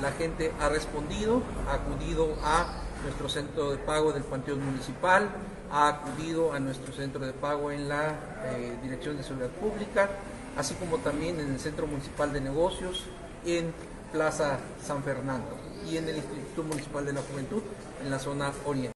[0.00, 5.28] La gente ha respondido, ha acudido a nuestro centro de pago del Panteón Municipal,
[5.70, 8.14] ha acudido a nuestro centro de pago en la
[8.44, 10.08] eh, Dirección de Seguridad Pública,
[10.56, 13.04] así como también en el Centro Municipal de Negocios,
[13.44, 13.72] en
[14.12, 15.56] Plaza San Fernando
[15.90, 17.62] y en el Instituto Municipal de la Juventud
[18.02, 18.92] en la zona oriente.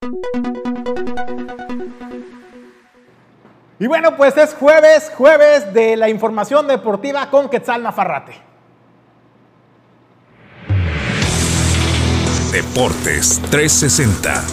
[3.79, 8.33] Y bueno, pues es jueves, jueves de la información deportiva con Quetzal Nafarrate.
[12.51, 14.43] Deportes 360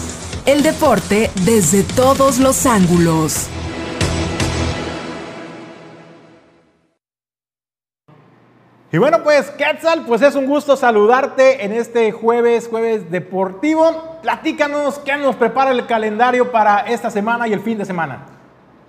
[0.45, 3.47] el deporte desde todos los ángulos.
[8.91, 14.19] Y bueno, pues Quetzal, pues es un gusto saludarte en este jueves, jueves deportivo.
[14.21, 18.34] Platícanos qué nos prepara el calendario para esta semana y el fin de semana.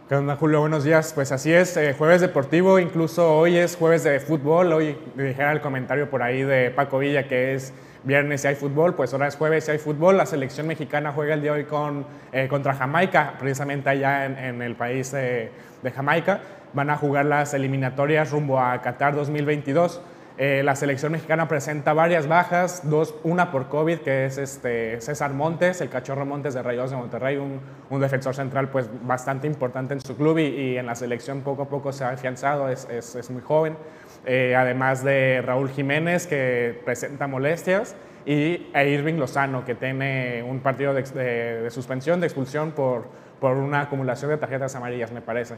[0.08, 0.60] ¿Qué onda, Julio?
[0.60, 1.12] Buenos días.
[1.12, 4.72] Pues así es, eh, jueves deportivo, incluso hoy es jueves de fútbol.
[4.72, 7.72] Hoy dijera el comentario por ahí de Paco Villa que es
[8.04, 10.16] viernes si hay fútbol, pues ahora es jueves si hay fútbol.
[10.16, 14.62] La selección mexicana juega el día de hoy con, eh, contra Jamaica, precisamente allá en,
[14.62, 15.50] el país de,
[15.92, 16.40] Jamaica.
[16.72, 20.00] Van a jugar las eliminatorias rumbo a Qatar 2022.
[20.38, 25.32] Eh, la selección mexicana presenta varias bajas, dos, una por COVID, que es este César
[25.32, 30.02] Montes, el cachorro Montes de Rayos de Monterrey, un, defensor central pues bastante importante en
[30.02, 33.78] su club y, en la selección poco a poco se ha afianzado, es, muy joven.
[34.26, 40.58] Eh, además de Raúl Jiménez, que presenta molestias, y a Irving Lozano, que tiene un
[40.60, 43.06] partido de, suspensión, de expulsión por,
[43.40, 45.54] por, una acumulación de tarjetas amarillas, me parece.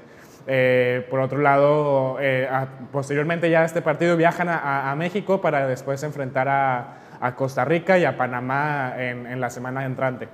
[0.50, 2.48] Eh, por otro lado, eh,
[2.90, 8.16] posteriormente ya este partido viajan a, México para después enfrentar a, Costa Rica y a
[8.16, 10.28] Panamá en, la semana entrante.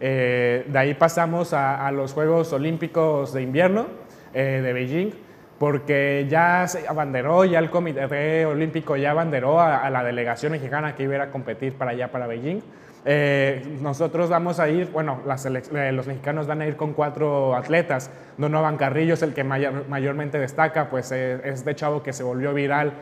[0.00, 3.86] de ahí pasamos a, los Juegos Olímpicos de Invierno
[4.32, 5.12] de Beijing
[5.60, 11.02] porque ya se abanderó, ya el Comité Olímpico ya abanderó a, la delegación mexicana que
[11.02, 12.62] iba a competir para allá, para Beijing.
[13.04, 18.10] Eh, nosotros vamos a ir, bueno, eh, los mexicanos van a ir con cuatro atletas.
[18.36, 22.52] Donovan Carrillo es el que mayormente destaca, pues eh, es de chavo que se volvió
[22.52, 22.92] viral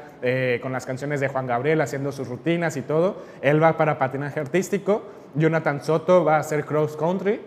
[0.62, 3.22] con las canciones de Juan Gabriel haciendo sus rutinas y todo.
[3.40, 5.03] Él va para patinaje artístico.
[5.34, 7.40] Jonathan Soto va a hacer cross country.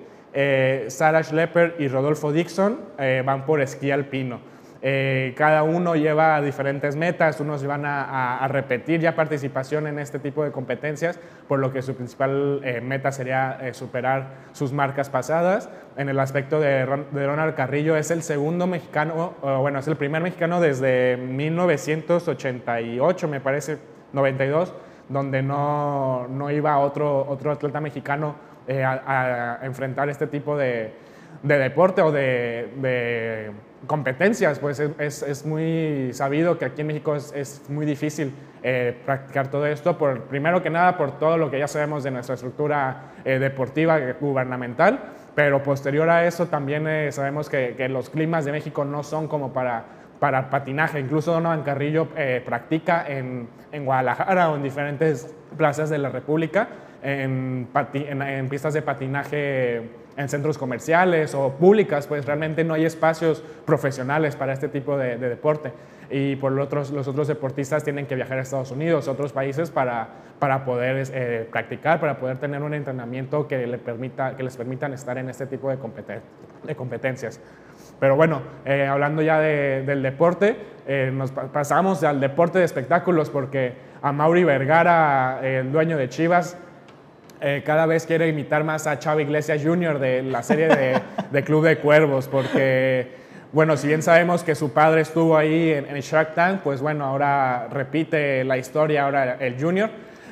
[0.87, 2.79] Sarah Schlepper y Rodolfo Dixon
[3.25, 4.39] van por esquí alpino.
[4.83, 10.43] Eh, cada uno lleva diferentes metas, unos van a, repetir ya participación en este tipo
[10.43, 15.69] de competencias, por lo que su principal eh, meta sería eh, superar sus marcas pasadas.
[15.97, 20.59] En el aspecto de, Ronald Carrillo, es el segundo mexicano, bueno, es el primer mexicano
[20.59, 23.77] desde 1988, me parece,
[24.13, 24.73] 92,
[25.09, 28.35] donde no, no iba otro, otro atleta mexicano
[28.67, 30.93] a, enfrentar este tipo de,
[31.43, 33.51] de deporte o de
[33.87, 38.95] competencias, pues es, es, muy sabido que aquí en México es, es muy difícil eh,
[39.05, 42.35] practicar todo esto, por, primero que nada por todo lo que ya sabemos de nuestra
[42.35, 44.99] estructura eh, deportiva gubernamental,
[45.33, 49.27] pero posterior a eso también eh, sabemos que, que, los climas de México no son
[49.27, 49.85] como para,
[50.19, 52.09] para patinaje, incluso Donovan Carrillo
[52.45, 56.67] practica en, en, Guadalajara o en diferentes plazas de la República
[57.01, 62.85] en, en, en pistas de patinaje en centros comerciales o públicas, pues realmente no hay
[62.85, 65.71] espacios profesionales para este tipo de, de deporte
[66.11, 69.31] y por los otros, los otros deportistas tienen que viajar a Estados Unidos, a otros
[69.31, 70.09] países para,
[70.39, 74.93] para poder eh, practicar, para poder tener un entrenamiento que, le permita, que les permitan
[74.93, 75.77] estar en este tipo de,
[76.63, 77.39] de competencias.
[77.99, 83.73] Pero bueno, eh, hablando ya del deporte, eh, nos pasamos al deporte de espectáculos porque
[84.01, 86.57] a Mauri Vergara, el dueño de Chivas,
[87.65, 89.99] cada vez quiere imitar más a Chavo Iglesias Jr.
[89.99, 93.21] de la serie de, de Club de Cuervos, porque
[93.53, 97.67] bueno, si bien sabemos que su padre estuvo ahí en, Shark Tank, pues bueno, ahora
[97.69, 99.89] repite la historia, ahora el Junior.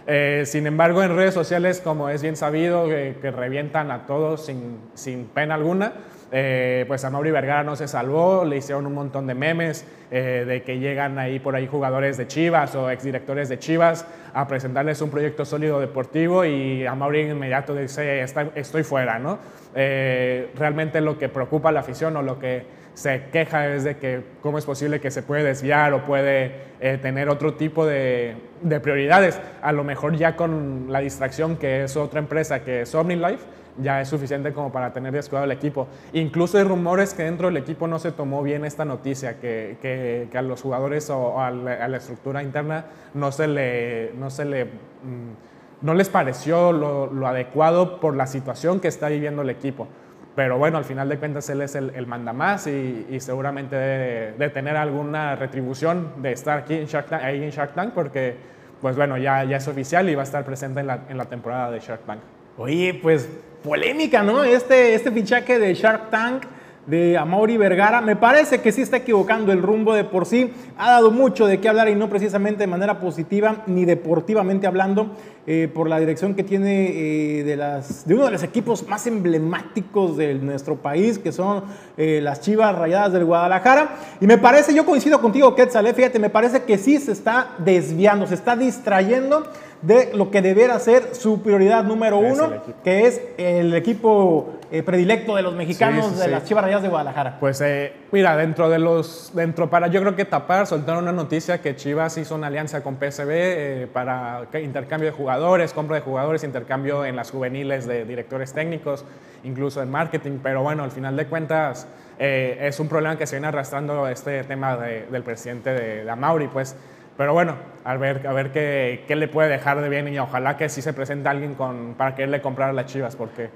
[0.08, 4.80] Eh, sin embargo, en redes sociales, como es bien sabido, que revientan a todos sin,
[4.94, 5.92] sin pena alguna,
[6.32, 10.46] eh, pues a Mauri Vergara no se salvó, le hicieron un montón de memes eh,
[10.48, 15.02] de que llegan ahí por ahí jugadores de Chivas o exdirectores de Chivas a presentarles
[15.02, 18.24] un proyecto sólido deportivo y a Mauri inmediato dice,
[18.56, 19.40] estoy fuera, ¿no?
[19.74, 22.64] Eh, realmente lo que preocupa a la afición o lo que
[22.94, 26.70] se queja es de que cómo es posible que se puede desviar o puede
[27.02, 29.40] tener otro tipo de, de, prioridades.
[29.62, 33.46] A lo mejor ya con la distracción que es otra empresa que es OmniLife,
[33.82, 35.88] ya es suficiente como para tener descuidado el equipo.
[36.14, 40.38] Incluso hay rumores que dentro del equipo no se tomó bien esta noticia, que, que,
[40.38, 44.14] a los jugadores o a la, estructura interna no se le...
[44.14, 45.50] No se le mm,
[45.82, 49.88] no les pareció lo, adecuado por la situación que está viviendo el equipo.
[50.36, 54.34] Pero bueno, al final de cuentas él es el, el mandamás y, y seguramente debe
[54.38, 58.36] de, tener alguna retribución de estar aquí en Shark Tank, ahí en Shark Tank porque,
[58.82, 61.26] pues bueno, ya, ya es oficial y va a estar presente en la, en la
[61.26, 62.20] temporada de Shark Tank.
[62.58, 63.30] Oye, pues
[63.64, 64.44] polémica, ¿no?
[64.44, 66.44] Este, este fichaje de Shark Tank
[66.90, 70.90] de Amaury Vergara, me parece que sí está equivocando el rumbo de por sí, ha
[70.90, 75.12] dado mucho de qué hablar y no precisamente de manera positiva ni deportivamente hablando,
[75.52, 76.92] eh, por la dirección que tiene
[77.40, 81.64] eh, de, las, de uno de los equipos más emblemáticos de nuestro país, que son
[81.98, 83.96] eh, las Chivas Rayadas del Guadalajara.
[84.22, 88.28] Y me parece, yo coincido contigo, Quetzal, fíjate, me parece que sí se está desviando,
[88.28, 89.44] se está distrayendo
[89.82, 92.52] de lo que debiera ser su prioridad número uno,
[92.84, 97.38] que es el equipo eh, predilecto de los mexicanos de las Chivas Rayadas de Guadalajara.
[97.40, 101.62] Pues eh, mira, dentro de los, dentro para yo creo que tapar, soltaron una noticia
[101.62, 105.39] que Chivas hizo una alianza con PSB eh, para intercambio de jugadores,
[105.74, 109.06] compra de jugadores, intercambio en las juveniles de directores técnicos,
[109.44, 111.88] incluso en marketing, pero bueno, al final de cuentas
[112.20, 116.76] es un problema que se viene arrastrando este tema del presidente de, de pues.
[117.18, 120.56] Pero bueno, a ver, a ver qué, qué, le puede dejar de bien y ojalá
[120.56, 123.50] que sí se presente alguien con, para quererle comprar las chivas, porque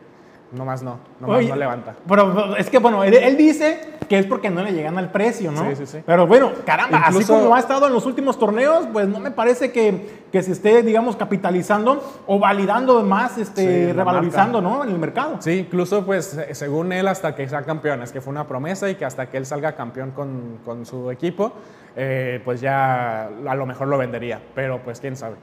[0.54, 1.95] no más no, no más no levanta.
[2.08, 5.70] Pero es que bueno, él, dice que es porque no le llegan al precio, ¿no?
[5.70, 5.99] Sí, sí, sí.
[6.06, 9.72] Pero bueno, caramba, así como ha estado en los últimos torneos, pues no me parece
[9.72, 14.84] que, que se esté, digamos, capitalizando o validando más, este, revalorizando, ¿no?
[14.84, 15.38] En el mercado.
[15.39, 18.95] Sí, incluso pues según él hasta que sea campeón, es que fue una promesa y
[18.95, 21.54] que hasta que él salga campeón con, con su equipo,
[21.95, 25.36] eh, pues ya a lo mejor lo vendería, pero pues quién sabe.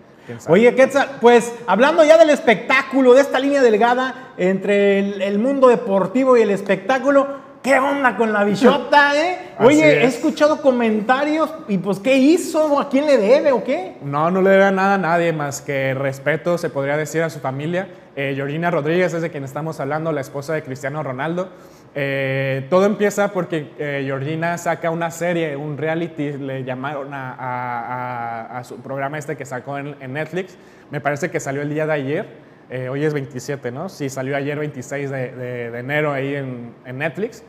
[0.49, 6.37] Oye, Quetzal, pues hablando ya del espectáculo, de esta línea delgada entre el, mundo deportivo
[6.37, 7.27] y el espectáculo,
[7.63, 9.55] ¿qué onda con la bichota, eh?
[9.59, 12.81] Oye, he escuchado comentarios y pues ¿qué hizo?
[12.81, 13.97] ¿A quién le debe o qué?
[14.03, 17.41] No, no le debe nada a nadie más que respeto, se podría decir a su
[17.41, 17.89] familia.
[18.17, 21.49] Eh, Georgina Rodríguez es de quien estamos hablando, la esposa de Cristiano Ronaldo.
[21.95, 28.77] Eh, todo empieza porque eh, Georgina saca una serie, un reality, le llamaron a, su
[28.77, 30.57] programa este que sacó en, Netflix.
[30.91, 32.27] Me parece que salió el día de ayer.
[32.71, 33.89] Eh, hoy es 27, ¿no?
[33.89, 37.43] Sí, salió ayer 26 de, enero ahí en, en, Netflix.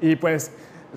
[0.00, 0.50] Y pues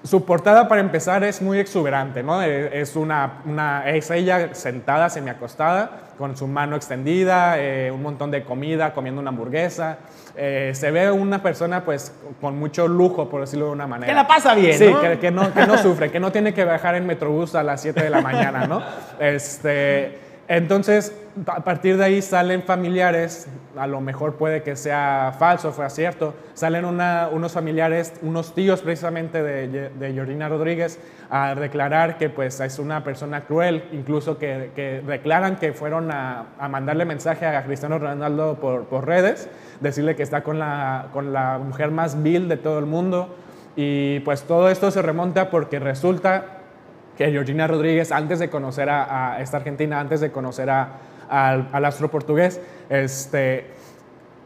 [0.04, 2.42] su portada para empezar es muy exuberante, ¿no?
[2.42, 8.32] Eh, es, una, una, es ella sentada, semiacostada, con su mano extendida, eh, un montón
[8.32, 10.00] de comida, comiendo una hamburguesa.
[10.40, 14.08] Eh, se ve una persona pues con mucho lujo, por decirlo de una manera.
[14.08, 16.64] Que la pasa bien, Sí, Que, que, no, que no sufre, que no tiene que
[16.64, 18.84] viajar en Metrobús a las 7 de la mañana, ¿no?
[19.20, 21.14] Este, entonces,
[21.46, 26.34] a partir de ahí salen familiares, a lo mejor puede que sea falso, fue cierto,
[26.54, 32.80] salen unos familiares, unos tíos precisamente de, de Georgina Rodríguez a declarar que pues es
[32.80, 38.86] una persona cruel, incluso que, declaran que fueron a, mandarle mensaje a Cristiano Ronaldo por,
[38.86, 39.50] por, redes,
[39.82, 43.36] decirle que está con la, con la mujer más vil de todo el mundo.
[43.76, 46.57] Y pues todo esto se remonta porque resulta
[47.18, 50.90] que Georgina Rodríguez, antes de conocer a, esta argentina, antes de conocer a,
[51.30, 53.66] al astro portugués, este,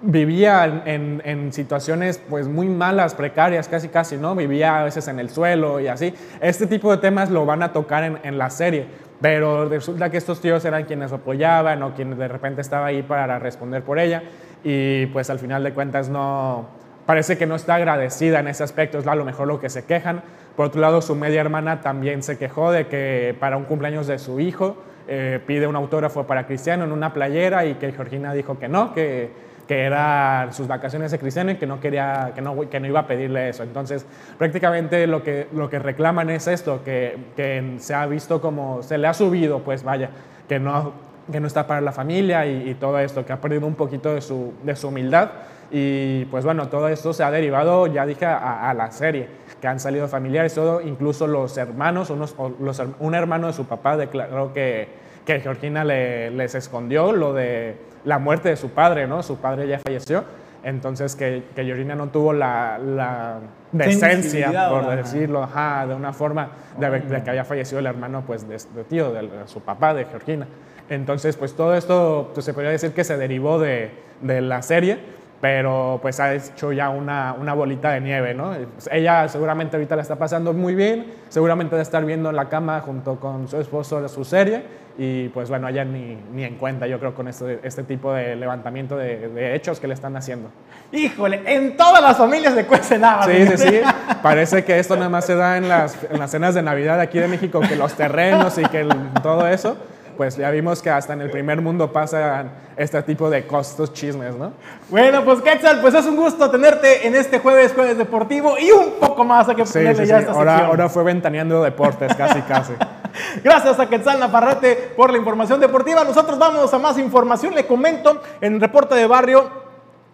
[0.01, 4.35] vivía en, situaciones pues muy malas, precarias, casi casi, ¿no?
[4.35, 6.13] Vivía a veces en el suelo y así.
[6.39, 8.85] Este tipo de temas lo van a tocar en, en la serie,
[9.19, 13.37] pero resulta que estos tíos eran quienes apoyaban o quienes de repente estaba ahí para
[13.37, 14.23] responder por ella
[14.63, 16.67] y pues al final de cuentas no
[17.05, 19.85] parece que no está agradecida en ese aspecto, es a lo mejor lo que se
[19.85, 20.21] quejan.
[20.55, 24.19] Por otro lado, su media hermana también se quejó de que para un cumpleaños de
[24.19, 24.77] su hijo
[25.07, 28.93] eh, pide un autógrafo para Cristiano en una playera y que Georgina dijo que no,
[28.93, 29.31] que,
[29.67, 32.99] que eran sus vacaciones de Cristiano y que no, quería, que no, que no iba
[33.01, 33.63] a pedirle eso.
[33.63, 34.05] Entonces,
[34.37, 38.97] prácticamente lo que, lo que reclaman es esto, que, que se ha visto como, se
[38.97, 40.09] le ha subido, pues vaya,
[40.47, 40.93] que no,
[41.31, 44.21] que no está para la familia y, todo esto, que ha perdido un poquito de
[44.21, 45.29] su, de su humildad.
[45.71, 49.27] Y pues bueno, todo esto se ha derivado, ya dije, a, la serie,
[49.61, 53.95] que han salido familiares, todo, incluso los hermanos, unos, los, un hermano de su papá
[53.95, 54.89] declaró que,
[55.23, 59.21] que Georgina le, les escondió lo de la muerte de su padre, ¿no?
[59.21, 60.23] Su padre ya falleció,
[60.63, 63.39] entonces que, que Georgina no tuvo la, la
[63.71, 68.83] decencia, por decirlo, ajá, de una forma de, que había fallecido el hermano, pues, de,
[68.83, 70.47] tío, de, su papá, de Georgina.
[70.89, 73.91] Entonces, pues todo esto pues, se podría decir que se derivó de,
[74.21, 74.99] de la serie,
[75.41, 78.55] pero pues ha hecho ya una, una bolita de nieve, ¿no?
[78.91, 82.79] Ella seguramente ahorita la está pasando muy bien, seguramente de estar viendo en la cama
[82.81, 84.63] junto con su esposo su serie
[84.97, 88.35] y pues bueno, ella ni, ni en cuenta yo creo con este, este tipo de
[88.35, 90.49] levantamiento de, de, hechos que le están haciendo.
[90.91, 93.81] Híjole, en todas las familias de cuecen Sí, sí, sí,
[94.21, 97.17] parece que esto nada más se da en las, en las cenas de Navidad aquí
[97.17, 98.87] de México, que los terrenos y que
[99.23, 99.77] todo eso
[100.21, 104.35] pues ya vimos que hasta en el primer mundo pasan este tipo de costos chismes,
[104.35, 104.53] ¿no?
[104.87, 108.99] Bueno, pues Quetzal, pues es un gusto tenerte en este jueves, jueves deportivo y un
[108.99, 112.73] poco más a que ponerle ya esta ahora, ahora fue ventaneando deportes, casi, casi.
[113.43, 116.03] Gracias a Quetzal Nafarrate por la información deportiva.
[116.03, 117.55] Nosotros vamos a más información.
[117.55, 119.49] Le comento en reporte de barrio,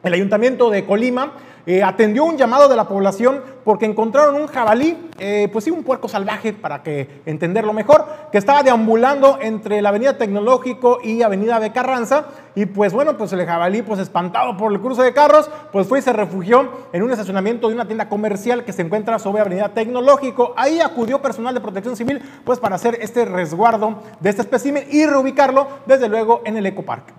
[0.03, 1.33] el Ayuntamiento de Colima
[1.67, 5.83] eh, atendió un llamado de la población porque encontraron un jabalí, eh, pues sí, un
[5.83, 11.59] puerco salvaje, para que entenderlo mejor, que estaba deambulando entre la avenida Tecnológico y avenida
[11.59, 15.51] de Carranza, y pues bueno, pues el jabalí, pues espantado por el cruce de carros,
[15.73, 19.19] pues fue y se refugió en un estacionamiento de una tienda comercial que se encuentra
[19.19, 20.53] sobre avenida Tecnológico.
[20.55, 25.05] Ahí acudió personal de protección civil, pues para hacer este resguardo de este espécimen y
[25.05, 27.13] reubicarlo, desde luego, en el ecoparque.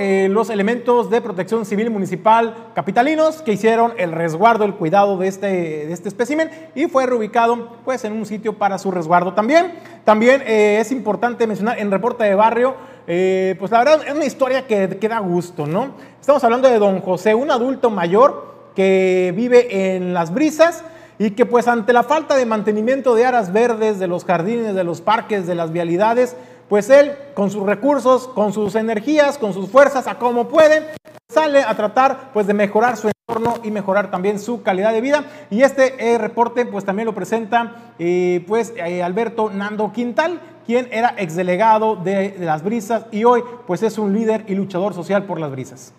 [0.00, 5.26] Eh, los elementos de protección civil municipal capitalinos que hicieron el resguardo, el cuidado de
[5.26, 9.72] este, de este espécimen y fue reubicado pues, en un sitio para su resguardo también.
[10.04, 12.76] También eh, es importante mencionar en reporte de barrio,
[13.08, 15.94] eh, pues la verdad es una historia que, que da gusto, ¿no?
[16.20, 20.84] Estamos hablando de don José, un adulto mayor que vive en las brisas
[21.18, 24.84] y que pues ante la falta de mantenimiento de aras verdes, de los jardines, de
[24.84, 26.36] los parques, de las vialidades,
[26.68, 30.86] pues él con sus recursos, con sus energías, con sus fuerzas, a como puede,
[31.28, 35.24] sale a tratar pues de mejorar su entorno y mejorar también su calidad de vida.
[35.50, 40.88] Y este eh, reporte pues también lo presenta eh, pues eh, Alberto Nando Quintal, quien
[40.92, 45.24] era exdelegado de, de las brisas y hoy pues es un líder y luchador social
[45.24, 45.94] por las brisas.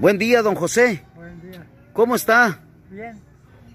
[0.00, 1.02] Buen día, don José.
[1.14, 1.66] Buen día.
[1.92, 2.62] ¿Cómo está?
[2.88, 3.20] Bien.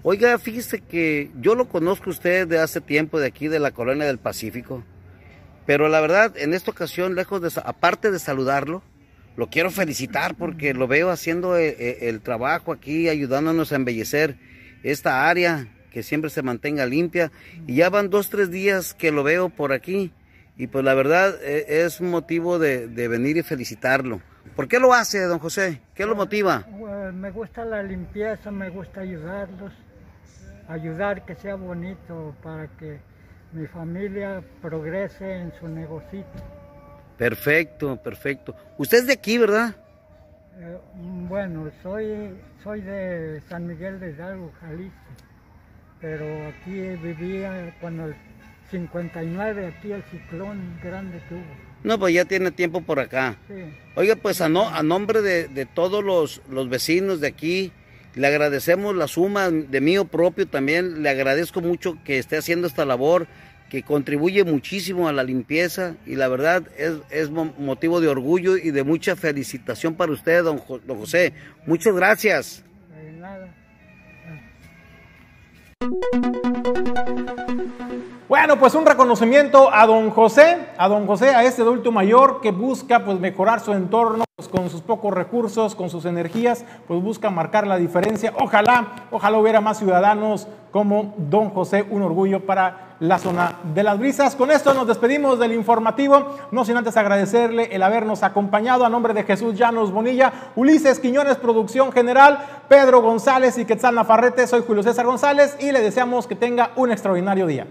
[0.02, 4.06] Oiga, fíjese que yo lo conozco usted de hace tiempo de aquí de la colonia
[4.06, 4.82] del Pacífico,
[5.66, 8.82] pero la verdad, en esta ocasión, lejos de, aparte de saludarlo,
[9.36, 13.76] lo quiero felicitar porque lo veo haciendo el, eh, eh, el trabajo aquí, ayudándonos a
[13.76, 14.36] embellecer
[14.82, 17.30] esta área, que siempre se mantenga limpia.
[17.68, 20.12] Y ya van dos, tres días que lo veo por aquí.
[20.56, 24.20] Y pues la verdad e, es un motivo de, de venir y felicitarlo.
[24.54, 25.80] ¿Por qué lo hace, don José?
[25.94, 26.64] ¿Qué lo motiva?
[27.12, 29.72] me gusta la limpieza, me gusta ayudarlos,
[30.68, 33.00] ayudar que sea bonito para que
[33.52, 36.24] mi familia progrese en su negocio.
[37.16, 38.54] Perfecto, perfecto.
[38.76, 39.74] Usted es de aquí, ¿verdad?
[40.58, 40.78] Eh,
[41.28, 44.96] bueno, soy, soy de San Miguel de Hidalgo, Jalisco,
[46.00, 48.16] pero aquí vivía cuando el
[48.70, 51.65] 59, aquí el ciclón grande hubo.
[51.84, 53.36] No, pues ya tiene tiempo por acá.
[53.94, 57.72] Oiga, pues a, no, a nombre de, todos los, los, vecinos de aquí,
[58.14, 61.02] le agradecemos la suma de mío propio también.
[61.02, 63.26] Le agradezco mucho que esté haciendo esta labor,
[63.70, 68.70] que contribuye muchísimo a la limpieza y la verdad es, es motivo de orgullo y
[68.70, 71.32] de mucha felicitación para usted, don, don José.
[71.66, 72.64] Muchas gracias.
[73.18, 73.65] nada.
[78.28, 82.50] Bueno, pues un reconocimiento a don José, a don José, a este adulto mayor que
[82.50, 87.28] busca pues mejorar su entorno pues, con sus pocos recursos, con sus energías, pues busca
[87.28, 88.32] marcar la diferencia.
[88.40, 93.98] Ojalá, ojalá hubiera más ciudadanos como don José, un orgullo para la zona de las
[93.98, 94.36] brisas.
[94.36, 99.14] Con esto nos despedimos del informativo, no sin antes agradecerle el habernos acompañado a nombre
[99.14, 104.46] de Jesús Llanos Bonilla, Ulises Quiñones, producción general, Pedro González y Quetzal Nafarrete.
[104.46, 107.66] Soy Julio César González y le deseamos que tenga un extraordinario día.